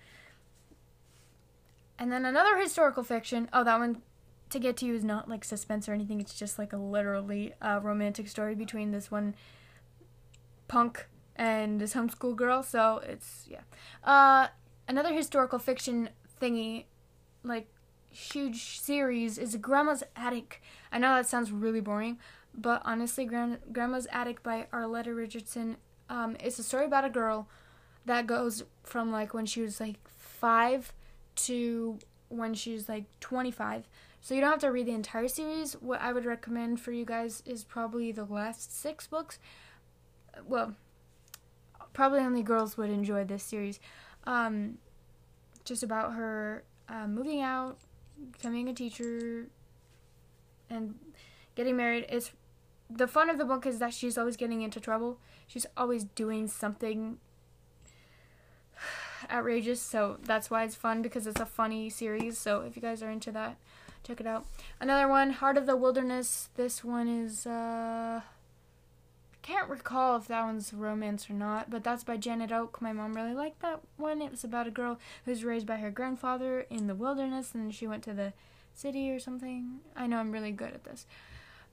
And 1.98 2.12
then 2.12 2.26
another 2.26 2.58
historical 2.58 3.04
fiction. 3.04 3.50
Oh, 3.52 3.64
that 3.64 3.80
one, 3.80 4.02
to 4.50 4.60
get 4.60 4.78
to 4.78 4.86
you, 4.86 4.96
is 4.96 5.04
not 5.04 5.28
like 5.28 5.44
suspense 5.44 5.90
or 5.90 5.94
anything. 5.94 6.20
It's 6.20 6.38
just 6.38 6.60
like 6.60 6.72
a 6.72 6.78
literally 6.78 7.54
uh, 7.62 7.80
romantic 7.82 8.28
story 8.28 8.56
between 8.56 8.92
this 8.92 9.12
one 9.12 9.36
punk 10.68 11.08
and 11.36 11.82
this 11.82 11.94
homeschool 11.94 12.36
girl. 12.36 12.64
So 12.64 13.02
it's 13.04 13.48
yeah. 13.48 13.62
Uh, 14.04 14.48
another 14.88 15.14
historical 15.14 15.60
fiction 15.60 16.10
thingy, 16.42 16.86
like 17.44 17.68
huge 18.10 18.80
series, 18.80 19.38
is 19.38 19.56
Grandma's 19.56 20.04
Attic. 20.16 20.62
I 20.92 21.00
know 21.00 21.16
that 21.16 21.28
sounds 21.28 21.52
really 21.52 21.82
boring, 21.82 22.20
but 22.54 22.82
honestly, 22.86 23.26
Grand- 23.26 23.60
Grandma's 23.72 24.08
Attic 24.12 24.44
by 24.44 24.68
Arleta 24.74 25.16
Richardson 25.16 25.78
um, 26.12 26.36
it's 26.42 26.60
a 26.60 26.64
story 26.64 26.86
about 26.86 27.06
a 27.06 27.10
girl 27.10 27.48
that 28.06 28.28
goes 28.28 28.66
from 28.84 29.14
like 29.14 29.34
when 29.34 29.46
she 29.46 29.62
was 29.62 29.80
like 29.80 29.96
five 30.18 30.92
to 31.38 31.98
when 32.28 32.54
she's 32.54 32.90
like 32.90 33.06
25. 33.22 33.88
So 34.20 34.36
you 34.36 34.42
don't 34.42 34.52
have 34.52 34.60
to 34.60 34.72
read 34.72 34.88
the 34.88 34.92
entire 34.92 35.30
series. 35.30 35.74
What 35.74 36.02
I 36.02 36.12
would 36.12 36.26
recommend 36.26 36.82
for 36.82 36.92
you 36.92 37.06
guys 37.06 37.42
is 37.46 37.64
probably 37.64 38.12
the 38.12 38.26
last 38.26 38.78
six 38.78 39.08
books. 39.08 39.40
Well, 40.46 40.76
probably 41.94 42.20
only 42.20 42.44
girls 42.44 42.78
would 42.78 42.90
enjoy 42.90 43.24
this 43.24 43.44
series. 43.44 43.80
Um, 44.26 44.80
just 45.64 45.82
about 45.82 46.14
her 46.14 46.64
uh, 46.92 47.08
moving 47.08 47.42
out, 47.42 47.78
becoming 48.32 48.68
a 48.68 48.74
teacher, 48.74 49.48
and 50.70 50.96
getting 51.56 51.78
married. 51.78 52.06
It's 52.10 52.32
the 52.90 53.08
fun 53.08 53.30
of 53.30 53.38
the 53.38 53.46
book 53.46 53.66
is 53.66 53.80
that 53.80 53.94
she's 53.94 54.18
always 54.18 54.36
getting 54.36 54.62
into 54.62 54.80
trouble. 54.80 55.18
She's 55.48 55.66
always 55.78 56.04
doing 56.04 56.48
something 56.48 57.18
outrageous. 59.32 59.82
So 59.82 60.18
that's 60.22 60.50
why 60.50 60.64
it's 60.64 60.76
fun 60.76 61.02
because 61.02 61.28
it's 61.28 61.40
a 61.40 61.46
funny 61.46 61.90
series. 61.90 62.38
So 62.38 62.62
if 62.62 62.76
you 62.76 62.82
guys 62.82 63.02
are 63.02 63.10
into 63.10 63.32
that, 63.32 63.58
check 64.04 64.20
it 64.20 64.28
out. 64.28 64.46
Another 64.80 65.08
one, 65.08 65.32
Heart 65.32 65.58
of 65.58 65.66
the 65.66 65.78
Wilderness. 65.78 66.50
This 66.56 66.84
one 66.84 67.08
is 67.08 67.46
uh 67.48 68.22
can't 69.42 69.70
recall 69.70 70.18
if 70.18 70.28
that 70.28 70.44
one's 70.44 70.74
romance 70.74 71.30
or 71.30 71.34
not, 71.34 71.70
but 71.70 71.84
that's 71.84 72.04
by 72.04 72.18
Janette 72.18 72.52
Oke. 72.52 72.82
My 72.82 72.94
mom 72.94 73.14
really 73.14 73.34
liked 73.34 73.62
that 73.62 73.82
one. 73.98 74.22
It 74.22 74.32
was 74.32 74.44
about 74.44 74.68
a 74.68 74.72
girl 74.72 75.00
who's 75.26 75.44
raised 75.44 75.66
by 75.66 75.78
her 75.78 75.92
grandfather 75.92 76.62
in 76.70 76.88
the 76.88 76.96
wilderness 76.96 77.54
and 77.54 77.74
she 77.74 77.88
went 77.88 78.04
to 78.04 78.14
the 78.14 78.34
city 78.74 79.12
or 79.12 79.20
something. 79.20 79.80
I 79.96 80.08
know 80.08 80.18
I'm 80.18 80.32
really 80.32 80.52
good 80.52 80.74
at 80.74 80.84
this. 80.84 81.06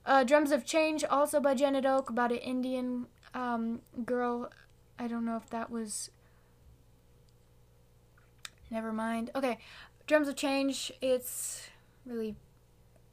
Uh, 0.05 0.23
Drums 0.23 0.51
of 0.51 0.65
Change, 0.65 1.03
also 1.03 1.39
by 1.39 1.53
Janette 1.53 1.85
Oke, 1.85 2.09
about 2.09 2.31
an 2.31 2.37
Indian 2.39 3.07
um, 3.33 3.81
girl. 4.05 4.51
I 4.97 5.07
don't 5.07 5.25
know 5.25 5.37
if 5.37 5.49
that 5.49 5.69
was. 5.69 6.09
Never 8.71 8.91
mind. 8.91 9.31
Okay, 9.35 9.59
Drums 10.07 10.27
of 10.27 10.35
Change. 10.35 10.91
It's 11.01 11.69
really. 12.05 12.35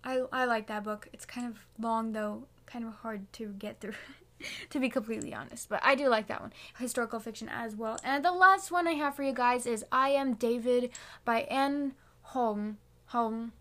I 0.05 0.23
I 0.33 0.45
like 0.45 0.69
that 0.69 0.85
book. 0.85 1.09
It's 1.13 1.27
kind 1.27 1.47
of 1.47 1.67
long 1.79 2.13
though, 2.13 2.45
kind 2.67 2.85
of 2.85 2.95
hard 2.95 3.31
to 3.35 3.49
get 3.59 3.81
through. 3.81 3.95
to 4.71 4.81
be 4.81 4.89
completely 4.89 5.33
honest, 5.35 5.69
but 5.69 5.81
I 5.83 5.95
do 5.95 6.09
like 6.09 6.27
that 6.29 6.41
one. 6.41 6.53
Historical 6.79 7.21
fiction 7.21 7.49
as 7.49 7.75
well. 7.75 7.99
And 8.05 8.25
the 8.25 8.33
last 8.33 8.71
one 8.71 8.87
I 8.87 8.93
have 8.93 9.15
for 9.15 9.23
you 9.23 9.33
guys 9.33 9.67
is 9.67 9.85
I 9.91 10.11
Am 10.11 10.35
David 10.35 10.91
by 11.25 11.43
Anne 11.43 11.95
Holm. 12.23 12.79
Holm. 13.07 13.53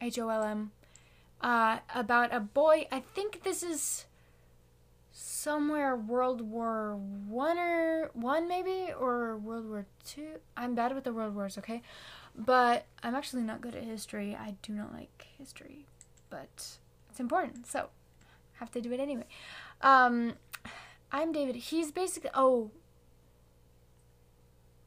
H 0.00 0.18
O 0.18 0.28
L 0.28 0.42
M, 0.42 0.70
uh, 1.40 1.78
about 1.94 2.32
a 2.32 2.40
boy. 2.40 2.86
I 2.90 3.00
think 3.00 3.42
this 3.42 3.62
is 3.62 4.06
somewhere 5.12 5.96
World 5.96 6.40
War 6.40 6.96
One 6.96 7.58
or 7.58 8.10
one 8.12 8.48
maybe 8.48 8.92
or 8.98 9.36
World 9.36 9.68
War 9.68 9.86
Two. 10.04 10.38
I'm 10.56 10.74
bad 10.74 10.94
with 10.94 11.04
the 11.04 11.12
World 11.12 11.34
Wars, 11.34 11.58
okay, 11.58 11.82
but 12.36 12.86
I'm 13.02 13.14
actually 13.14 13.42
not 13.42 13.60
good 13.60 13.74
at 13.74 13.84
history. 13.84 14.36
I 14.38 14.54
do 14.62 14.72
not 14.72 14.92
like 14.92 15.26
history, 15.36 15.86
but 16.30 16.78
it's 17.10 17.20
important, 17.20 17.66
so 17.66 17.88
have 18.58 18.70
to 18.72 18.80
do 18.80 18.92
it 18.92 19.00
anyway. 19.00 19.26
Um, 19.82 20.34
I'm 21.12 21.32
David. 21.32 21.56
He's 21.56 21.90
basically 21.90 22.30
oh. 22.34 22.70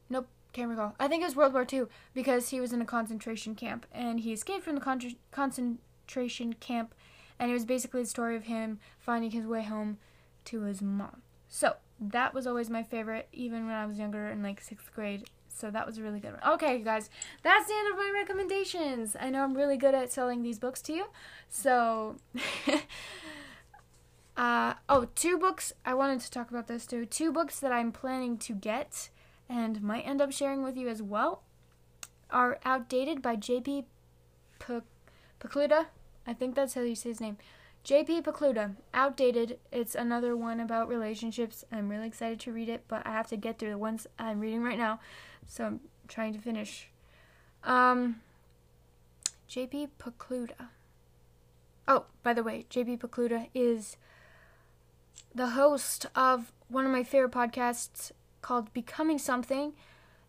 Nope, 0.08 0.28
can't 0.52 0.68
recall. 0.68 0.94
I 1.00 1.08
think 1.08 1.22
it 1.22 1.26
was 1.26 1.36
World 1.36 1.54
War 1.54 1.66
II 1.70 1.84
because 2.14 2.50
he 2.50 2.60
was 2.60 2.72
in 2.72 2.82
a 2.82 2.86
concentration 2.86 3.54
camp 3.54 3.86
and 3.92 4.20
he 4.20 4.32
escaped 4.32 4.64
from 4.64 4.74
the 4.74 4.80
con- 4.80 5.16
concentration 5.30 6.52
camp, 6.54 6.94
and 7.38 7.50
it 7.50 7.54
was 7.54 7.64
basically 7.64 8.02
the 8.02 8.08
story 8.08 8.36
of 8.36 8.44
him 8.44 8.78
finding 8.98 9.30
his 9.30 9.46
way 9.46 9.62
home 9.62 9.98
to 10.46 10.62
his 10.62 10.82
mom. 10.82 11.22
So 11.48 11.76
that 12.00 12.34
was 12.34 12.46
always 12.46 12.68
my 12.70 12.82
favorite, 12.82 13.28
even 13.32 13.66
when 13.66 13.74
I 13.74 13.86
was 13.86 13.98
younger 13.98 14.28
in 14.28 14.42
like 14.42 14.60
sixth 14.60 14.92
grade. 14.94 15.24
So 15.48 15.70
that 15.70 15.86
was 15.86 15.98
a 15.98 16.02
really 16.02 16.18
good 16.18 16.32
one. 16.32 16.54
Okay, 16.54 16.78
guys, 16.78 17.10
that's 17.42 17.68
the 17.68 17.74
end 17.74 17.92
of 17.92 17.98
my 17.98 18.10
recommendations. 18.14 19.16
I 19.20 19.30
know 19.30 19.44
I'm 19.44 19.54
really 19.54 19.76
good 19.76 19.94
at 19.94 20.10
selling 20.10 20.42
these 20.42 20.58
books 20.58 20.80
to 20.82 20.92
you. 20.92 21.06
So, 21.48 22.16
uh, 24.36 24.74
oh, 24.88 25.08
two 25.14 25.38
books. 25.38 25.72
I 25.84 25.94
wanted 25.94 26.20
to 26.20 26.30
talk 26.30 26.50
about 26.50 26.66
this 26.66 26.86
too. 26.86 27.06
Two 27.06 27.32
books 27.32 27.60
that 27.60 27.72
I'm 27.72 27.92
planning 27.92 28.38
to 28.38 28.54
get 28.54 29.10
and 29.48 29.82
might 29.82 30.06
end 30.06 30.20
up 30.20 30.32
sharing 30.32 30.62
with 30.62 30.76
you 30.76 30.88
as 30.88 31.02
well 31.02 31.42
are 32.30 32.58
Outdated 32.64 33.20
by 33.20 33.36
J.P. 33.36 33.84
Pokluda. 34.58 35.86
I 36.26 36.32
think 36.32 36.54
that's 36.54 36.74
how 36.74 36.80
you 36.80 36.94
say 36.94 37.10
his 37.10 37.20
name. 37.20 37.36
J.P. 37.84 38.22
Pokluda, 38.22 38.76
Outdated. 38.94 39.58
It's 39.70 39.94
another 39.94 40.36
one 40.36 40.60
about 40.60 40.88
relationships. 40.88 41.64
I'm 41.70 41.88
really 41.88 42.06
excited 42.06 42.40
to 42.40 42.52
read 42.52 42.68
it, 42.68 42.84
but 42.88 43.06
I 43.06 43.10
have 43.10 43.26
to 43.28 43.36
get 43.36 43.58
through 43.58 43.70
the 43.70 43.78
ones 43.78 44.06
I'm 44.18 44.40
reading 44.40 44.62
right 44.62 44.78
now, 44.78 45.00
so 45.46 45.64
I'm 45.64 45.80
trying 46.08 46.32
to 46.32 46.38
finish. 46.38 46.88
Um, 47.64 48.20
J.P. 49.48 49.88
Pokluda. 49.98 50.68
Oh, 51.86 52.06
by 52.22 52.32
the 52.32 52.42
way, 52.42 52.64
J.P. 52.70 52.98
Pokluda 52.98 53.48
is 53.52 53.96
the 55.34 55.50
host 55.50 56.06
of 56.14 56.52
one 56.68 56.84
of 56.84 56.90
my 56.90 57.02
favorite 57.02 57.32
podcasts 57.32 58.12
called 58.40 58.72
Becoming 58.72 59.18
Something. 59.18 59.72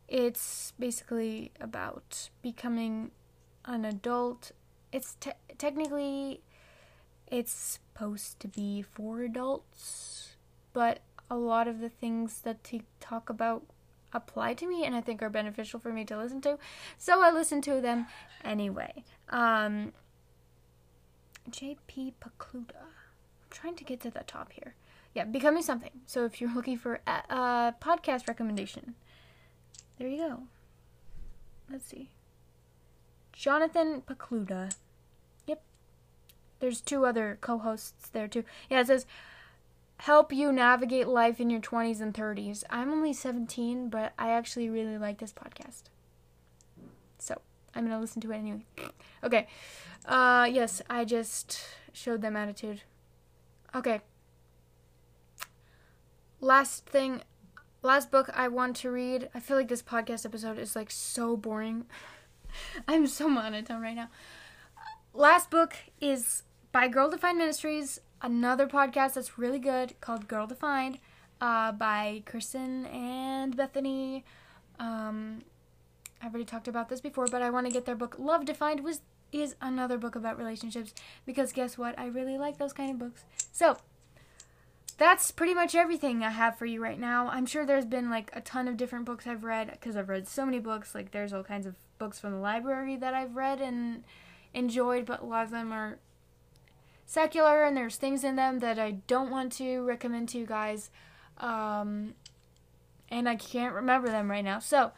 It's 0.08 0.74
basically 0.78 1.52
about 1.60 2.30
becoming 2.42 3.12
an 3.66 3.86
adult. 3.86 4.52
It's 4.92 5.16
te- 5.20 5.32
technically 5.58 6.42
it's 7.28 7.52
supposed 7.52 8.40
to 8.42 8.48
be 8.48 8.82
for 8.82 9.22
adults, 9.22 10.36
but 10.74 11.00
a 11.30 11.36
lot 11.36 11.68
of 11.68 11.80
the 11.80 11.90
things 11.90 12.42
that 12.42 12.64
they 12.66 12.82
talk 13.00 13.30
about 13.30 13.64
apply 14.14 14.54
to 14.54 14.68
me 14.68 14.86
and 14.86 14.96
I 14.96 15.02
think 15.02 15.24
are 15.24 15.30
beneficial 15.30 15.80
for 15.80 15.92
me 15.92 16.06
to 16.06 16.18
listen 16.18 16.42
to. 16.42 16.60
So 16.98 17.24
I 17.24 17.32
listen 17.32 17.62
to 17.64 17.82
them 17.82 18.06
anyway. 18.44 19.04
Um, 19.30 19.94
JP 21.50 22.14
Pokluda. 22.22 22.86
Trying 23.54 23.76
to 23.76 23.84
get 23.84 24.02
to 24.02 24.10
the 24.10 24.24
top 24.26 24.52
here. 24.52 24.74
Yeah, 25.14 25.26
Becoming 25.26 25.62
Something. 25.62 25.92
So 26.08 26.26
if 26.26 26.42
you're 26.42 26.54
looking 26.56 26.78
for 26.78 27.00
a, 27.08 27.12
a 27.30 27.76
podcast 27.80 28.28
recommendation, 28.28 28.96
there 29.98 30.08
you 30.08 30.18
go. 30.18 30.40
Let's 31.72 31.86
see. 31.86 32.10
Jonathan 33.32 34.02
Pokluda. 34.02 34.76
Yep. 35.48 35.62
there's 36.60 36.82
two 36.82 37.06
other 37.06 37.38
co-hosts 37.42 38.10
there 38.10 38.28
too. 38.28 38.44
Yeah, 38.70 38.82
it 38.82 38.88
says 38.88 39.06
help 39.98 40.34
you 40.34 40.52
navigate 40.52 41.08
life 41.08 41.40
in 41.40 41.50
your 41.50 41.62
20s 41.62 42.02
and 42.02 42.14
30s. 42.14 42.64
I'm 42.70 42.92
only 42.92 43.14
17, 43.14 43.90
but 43.90 44.14
I 44.18 44.32
actually 44.32 44.70
really 44.70 44.98
like 44.98 45.20
this 45.20 45.32
podcast. 45.32 45.84
So, 47.20 47.40
I'm 47.76 47.86
going 47.86 47.96
to 47.96 48.02
listen 48.02 48.22
to 48.22 48.32
it 48.32 48.38
anyway. 48.38 48.66
Okay. 49.24 49.48
Uh 50.06 50.50
yes, 50.52 50.82
I 50.90 51.06
just 51.06 51.62
showed 51.94 52.22
them 52.22 52.36
attitude. 52.36 52.82
Okay. 53.76 54.02
Last 56.40 56.86
thing 56.86 57.22
last 57.84 58.10
book 58.10 58.30
I 58.34 58.48
want 58.48 58.78
to 58.78 58.90
read. 58.90 59.30
I 59.36 59.40
feel 59.40 59.58
like 59.58 59.68
this 59.68 59.84
podcast 59.84 60.26
episode 60.26 60.58
is 60.58 60.76
like 60.76 60.90
so 60.90 61.38
boring. 61.38 61.86
I'm 62.88 63.08
so 63.08 63.28
monotone 63.28 63.82
right 63.82 63.96
now. 63.96 64.10
Last 65.14 65.52
book 65.52 65.76
is 66.02 66.44
by 66.72 66.88
Girl 66.88 67.10
Defined 67.10 67.38
Ministries, 67.38 68.00
another 68.22 68.68
podcast 68.68 69.14
that's 69.14 69.38
really 69.38 69.60
good 69.60 70.00
called 70.02 70.28
Girl 70.28 70.48
Defined 70.48 70.98
uh, 71.40 71.72
by 71.72 72.24
Kirsten 72.26 72.88
and 72.88 73.56
Bethany. 73.56 74.24
Um, 74.80 75.44
I've 76.22 76.32
already 76.32 76.46
talked 76.46 76.68
about 76.68 76.90
this 76.90 77.02
before, 77.02 77.28
but 77.28 77.42
I 77.42 77.50
want 77.50 77.68
to 77.68 77.72
get 77.72 77.86
their 77.86 77.96
book 77.96 78.16
Love 78.18 78.46
Defined 78.46 78.84
was 78.84 79.02
is 79.34 79.56
another 79.62 79.98
book 79.98 80.16
about 80.16 80.38
relationships 80.38 80.94
because 81.26 81.52
guess 81.52 81.78
what? 81.78 81.98
I 81.98 82.08
really 82.08 82.38
like 82.38 82.58
those 82.58 82.74
kind 82.74 82.92
of 82.92 83.00
books. 83.00 83.24
So, 83.52 83.78
that's 84.98 85.32
pretty 85.32 85.54
much 85.54 85.76
everything 85.76 86.24
I 86.24 86.30
have 86.30 86.58
for 86.58 86.66
you 86.66 86.82
right 86.82 87.00
now. 87.00 87.28
I'm 87.28 87.46
sure 87.46 87.66
there's 87.66 87.86
been 87.86 88.10
like 88.10 88.30
a 88.34 88.42
ton 88.42 88.68
of 88.68 88.78
different 88.78 89.06
books 89.06 89.26
I've 89.26 89.44
read 89.44 89.72
because 89.72 89.98
I've 89.98 90.10
read 90.10 90.28
so 90.28 90.46
many 90.46 90.60
books. 90.60 90.94
Like 90.94 91.12
there's 91.12 91.34
all 91.34 91.44
kinds 91.44 91.66
of 91.66 91.76
books 91.98 92.20
from 92.20 92.32
the 92.32 92.38
library 92.38 92.96
that 92.98 93.14
I've 93.14 93.36
read 93.36 93.60
and 93.60 94.04
enjoyed, 94.54 95.06
but 95.06 95.22
a 95.22 95.26
lot 95.26 95.46
of 95.46 95.52
them 95.52 95.72
are 95.72 95.98
secular 97.06 97.64
and 97.64 97.76
there's 97.76 97.96
things 97.96 98.24
in 98.24 98.36
them 98.36 98.60
that 98.60 98.78
I 98.78 98.92
don't 99.08 99.32
want 99.32 99.52
to 99.54 99.82
recommend 99.82 100.30
to 100.30 100.38
you 100.38 100.46
guys. 100.46 100.90
Um, 101.38 102.14
and 103.10 103.28
I 103.28 103.36
can't 103.36 103.74
remember 103.74 104.10
them 104.10 104.30
right 104.30 104.44
now. 104.44 104.60
So, 104.60 104.92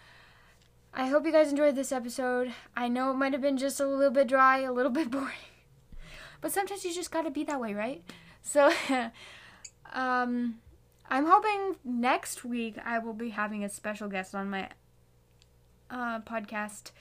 I 0.98 1.08
hope 1.08 1.26
you 1.26 1.34
guys 1.34 1.50
enjoyed 1.50 1.76
this 1.76 1.92
episode. 1.92 2.54
I 2.74 2.88
know 2.88 3.12
it 3.12 3.16
might 3.16 3.34
have 3.34 3.42
been 3.42 3.58
just 3.58 3.82
a 3.82 3.86
little 3.86 4.14
bit 4.14 4.30
dry, 4.30 4.60
a 4.60 4.72
little 4.72 4.92
bit 5.00 5.12
boring. 5.12 5.28
But 6.40 6.54
sometimes 6.54 6.86
you 6.86 6.94
just 6.94 7.12
gotta 7.12 7.30
be 7.30 7.44
that 7.44 7.60
way, 7.60 7.74
right? 7.74 8.02
So, 8.42 8.72
um, 9.94 10.56
I'm 11.10 11.26
hoping 11.26 11.76
next 11.84 12.46
week 12.46 12.78
I 12.86 13.00
will 13.00 13.14
be 13.14 13.32
having 13.32 13.66
a 13.66 13.70
special 13.70 14.08
guest 14.08 14.34
on 14.34 14.50
my 14.50 14.70
uh, 15.90 16.22
podcast. 16.22 16.92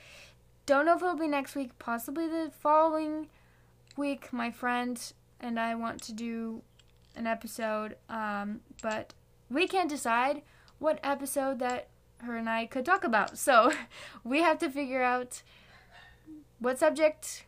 Don't 0.66 0.87
know 0.87 0.96
if 0.96 1.02
it'll 1.02 1.14
be 1.14 1.28
next 1.28 1.54
week, 1.54 1.78
possibly 1.78 2.26
the 2.26 2.50
following 2.59 3.28
week, 3.96 4.33
my 4.33 4.50
friend 4.50 5.00
and 5.38 5.61
I 5.61 5.76
want 5.76 6.02
to 6.02 6.12
do 6.12 6.62
an 7.14 7.28
episode, 7.28 7.96
um, 8.09 8.61
but 8.83 9.14
we 9.48 9.68
can't 9.68 9.88
decide 9.88 10.42
what 10.80 10.98
episode 11.04 11.61
that 11.61 11.88
her 12.18 12.37
and 12.37 12.48
I 12.48 12.66
could 12.66 12.85
talk 12.85 13.05
about. 13.05 13.38
So 13.38 13.72
we 14.24 14.42
have 14.42 14.59
to 14.59 14.70
figure 14.70 15.03
out 15.03 15.42
what 16.59 16.79
subject 16.79 17.44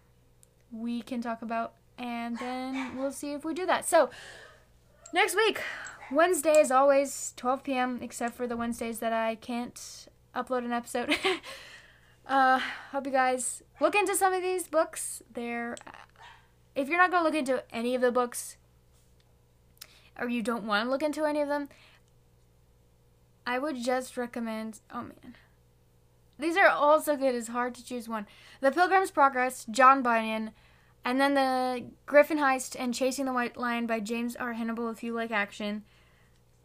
we 0.71 1.01
can 1.03 1.21
talk 1.21 1.43
about, 1.43 1.75
and 1.97 2.39
then 2.39 2.99
we'll 2.99 3.13
see 3.13 3.33
if 3.33 3.45
we 3.45 3.55
do 3.55 3.67
that. 3.67 3.89
So 3.89 4.11
next 5.13 5.35
week, 5.37 5.61
Wednesday 6.11 6.59
is 6.59 6.71
always 6.71 7.33
12 7.37 7.63
p.m., 7.63 7.99
except 8.03 8.35
for 8.35 8.47
the 8.47 8.57
Wednesdays 8.57 8.99
that 8.99 9.13
I 9.13 9.37
can't 9.37 10.09
upload 10.35 10.65
an 10.65 10.73
episode. 10.73 11.17
uh, 12.27 12.61
hope 12.93 13.07
you 13.07 13.13
guys 13.13 13.63
look 13.81 13.95
into 13.95 14.15
some 14.15 14.33
of 14.33 14.43
these 14.43 14.69
books. 14.69 15.23
They're 15.33 15.77
if 16.77 16.89
you're 16.89 16.99
not 16.99 17.11
going 17.11 17.23
to 17.23 17.25
look 17.25 17.35
into 17.35 17.65
any 17.75 17.95
of 17.95 18.03
the 18.03 18.13
books, 18.13 18.59
or 20.19 20.29
you 20.29 20.43
don't 20.43 20.65
want 20.65 20.87
to 20.87 20.91
look 20.91 21.03
into 21.03 21.25
any 21.25 21.41
of 21.41 21.49
them, 21.49 21.69
I 23.47 23.59
would 23.59 23.83
just 23.83 24.17
recommend. 24.17 24.81
Oh 24.93 25.03
man. 25.03 25.37
These 26.39 26.57
are 26.57 26.69
all 26.69 27.01
so 27.01 27.17
good, 27.17 27.35
it's 27.35 27.49
hard 27.49 27.75
to 27.77 27.85
choose 27.85 28.09
one. 28.09 28.27
The 28.61 28.71
Pilgrim's 28.71 29.11
Progress, 29.11 29.65
John 29.71 30.03
Bunyan, 30.03 30.51
and 31.03 31.19
then 31.19 31.35
the 31.35 31.85
Gryphon 32.05 32.39
Heist 32.39 32.77
and 32.79 32.93
Chasing 32.93 33.25
the 33.25 33.33
White 33.33 33.57
Lion 33.57 33.87
by 33.87 34.01
James 34.01 34.37
R. 34.37 34.53
Hannibal 34.53 34.91
if 34.91 35.03
you 35.03 35.15
like 35.15 35.31
action. 35.31 35.85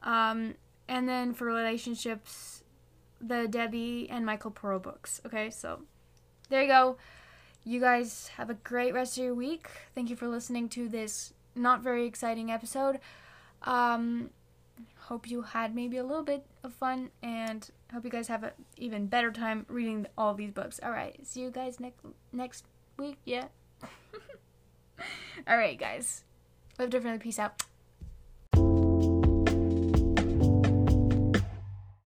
Um, 0.04 0.56
and 0.90 1.08
then 1.08 1.34
for 1.34 1.46
relationships, 1.46 2.64
the 3.22 3.48
Debbie 3.48 4.10
and 4.10 4.26
Michael 4.26 4.52
Pearl 4.52 4.80
books. 4.80 5.22
Okay, 5.26 5.52
so 5.52 5.84
there 6.50 6.64
you 6.64 6.68
go. 6.68 6.98
You 7.64 7.80
guys 7.80 8.30
have 8.38 8.50
a 8.50 8.56
great 8.56 8.94
rest 8.94 9.18
of 9.18 9.24
your 9.24 9.36
week. 9.36 9.70
Thank 9.94 10.10
you 10.10 10.16
for 10.16 10.28
listening 10.28 10.68
to 10.70 10.90
this 10.90 11.34
not 11.56 11.82
very 11.82 12.06
exciting 12.06 12.52
episode. 12.52 13.00
Um, 13.62 14.32
hope 15.12 15.30
you 15.30 15.42
had 15.42 15.76
maybe 15.76 15.98
a 15.98 16.04
little 16.04 16.24
bit 16.24 16.46
of 16.64 16.72
fun 16.74 17.10
and 17.22 17.70
hope 17.92 18.06
you 18.06 18.10
guys 18.10 18.30
have 18.30 18.44
an 18.44 18.52
even 18.78 19.08
better 19.08 19.30
time 19.30 19.66
reading 19.68 20.08
all 20.18 20.34
these 20.34 20.52
books. 20.52 20.80
All 20.82 20.92
right, 20.92 21.20
see 21.28 21.42
you 21.42 21.52
guys 21.52 21.82
next 21.82 22.00
next 22.32 22.64
week. 22.98 23.18
Yeah. 23.26 23.48
all 25.48 25.58
right, 25.58 25.78
guys. 25.78 26.24
Live 26.80 26.92
differently. 26.92 27.22
Peace 27.22 27.40
out. 27.40 27.62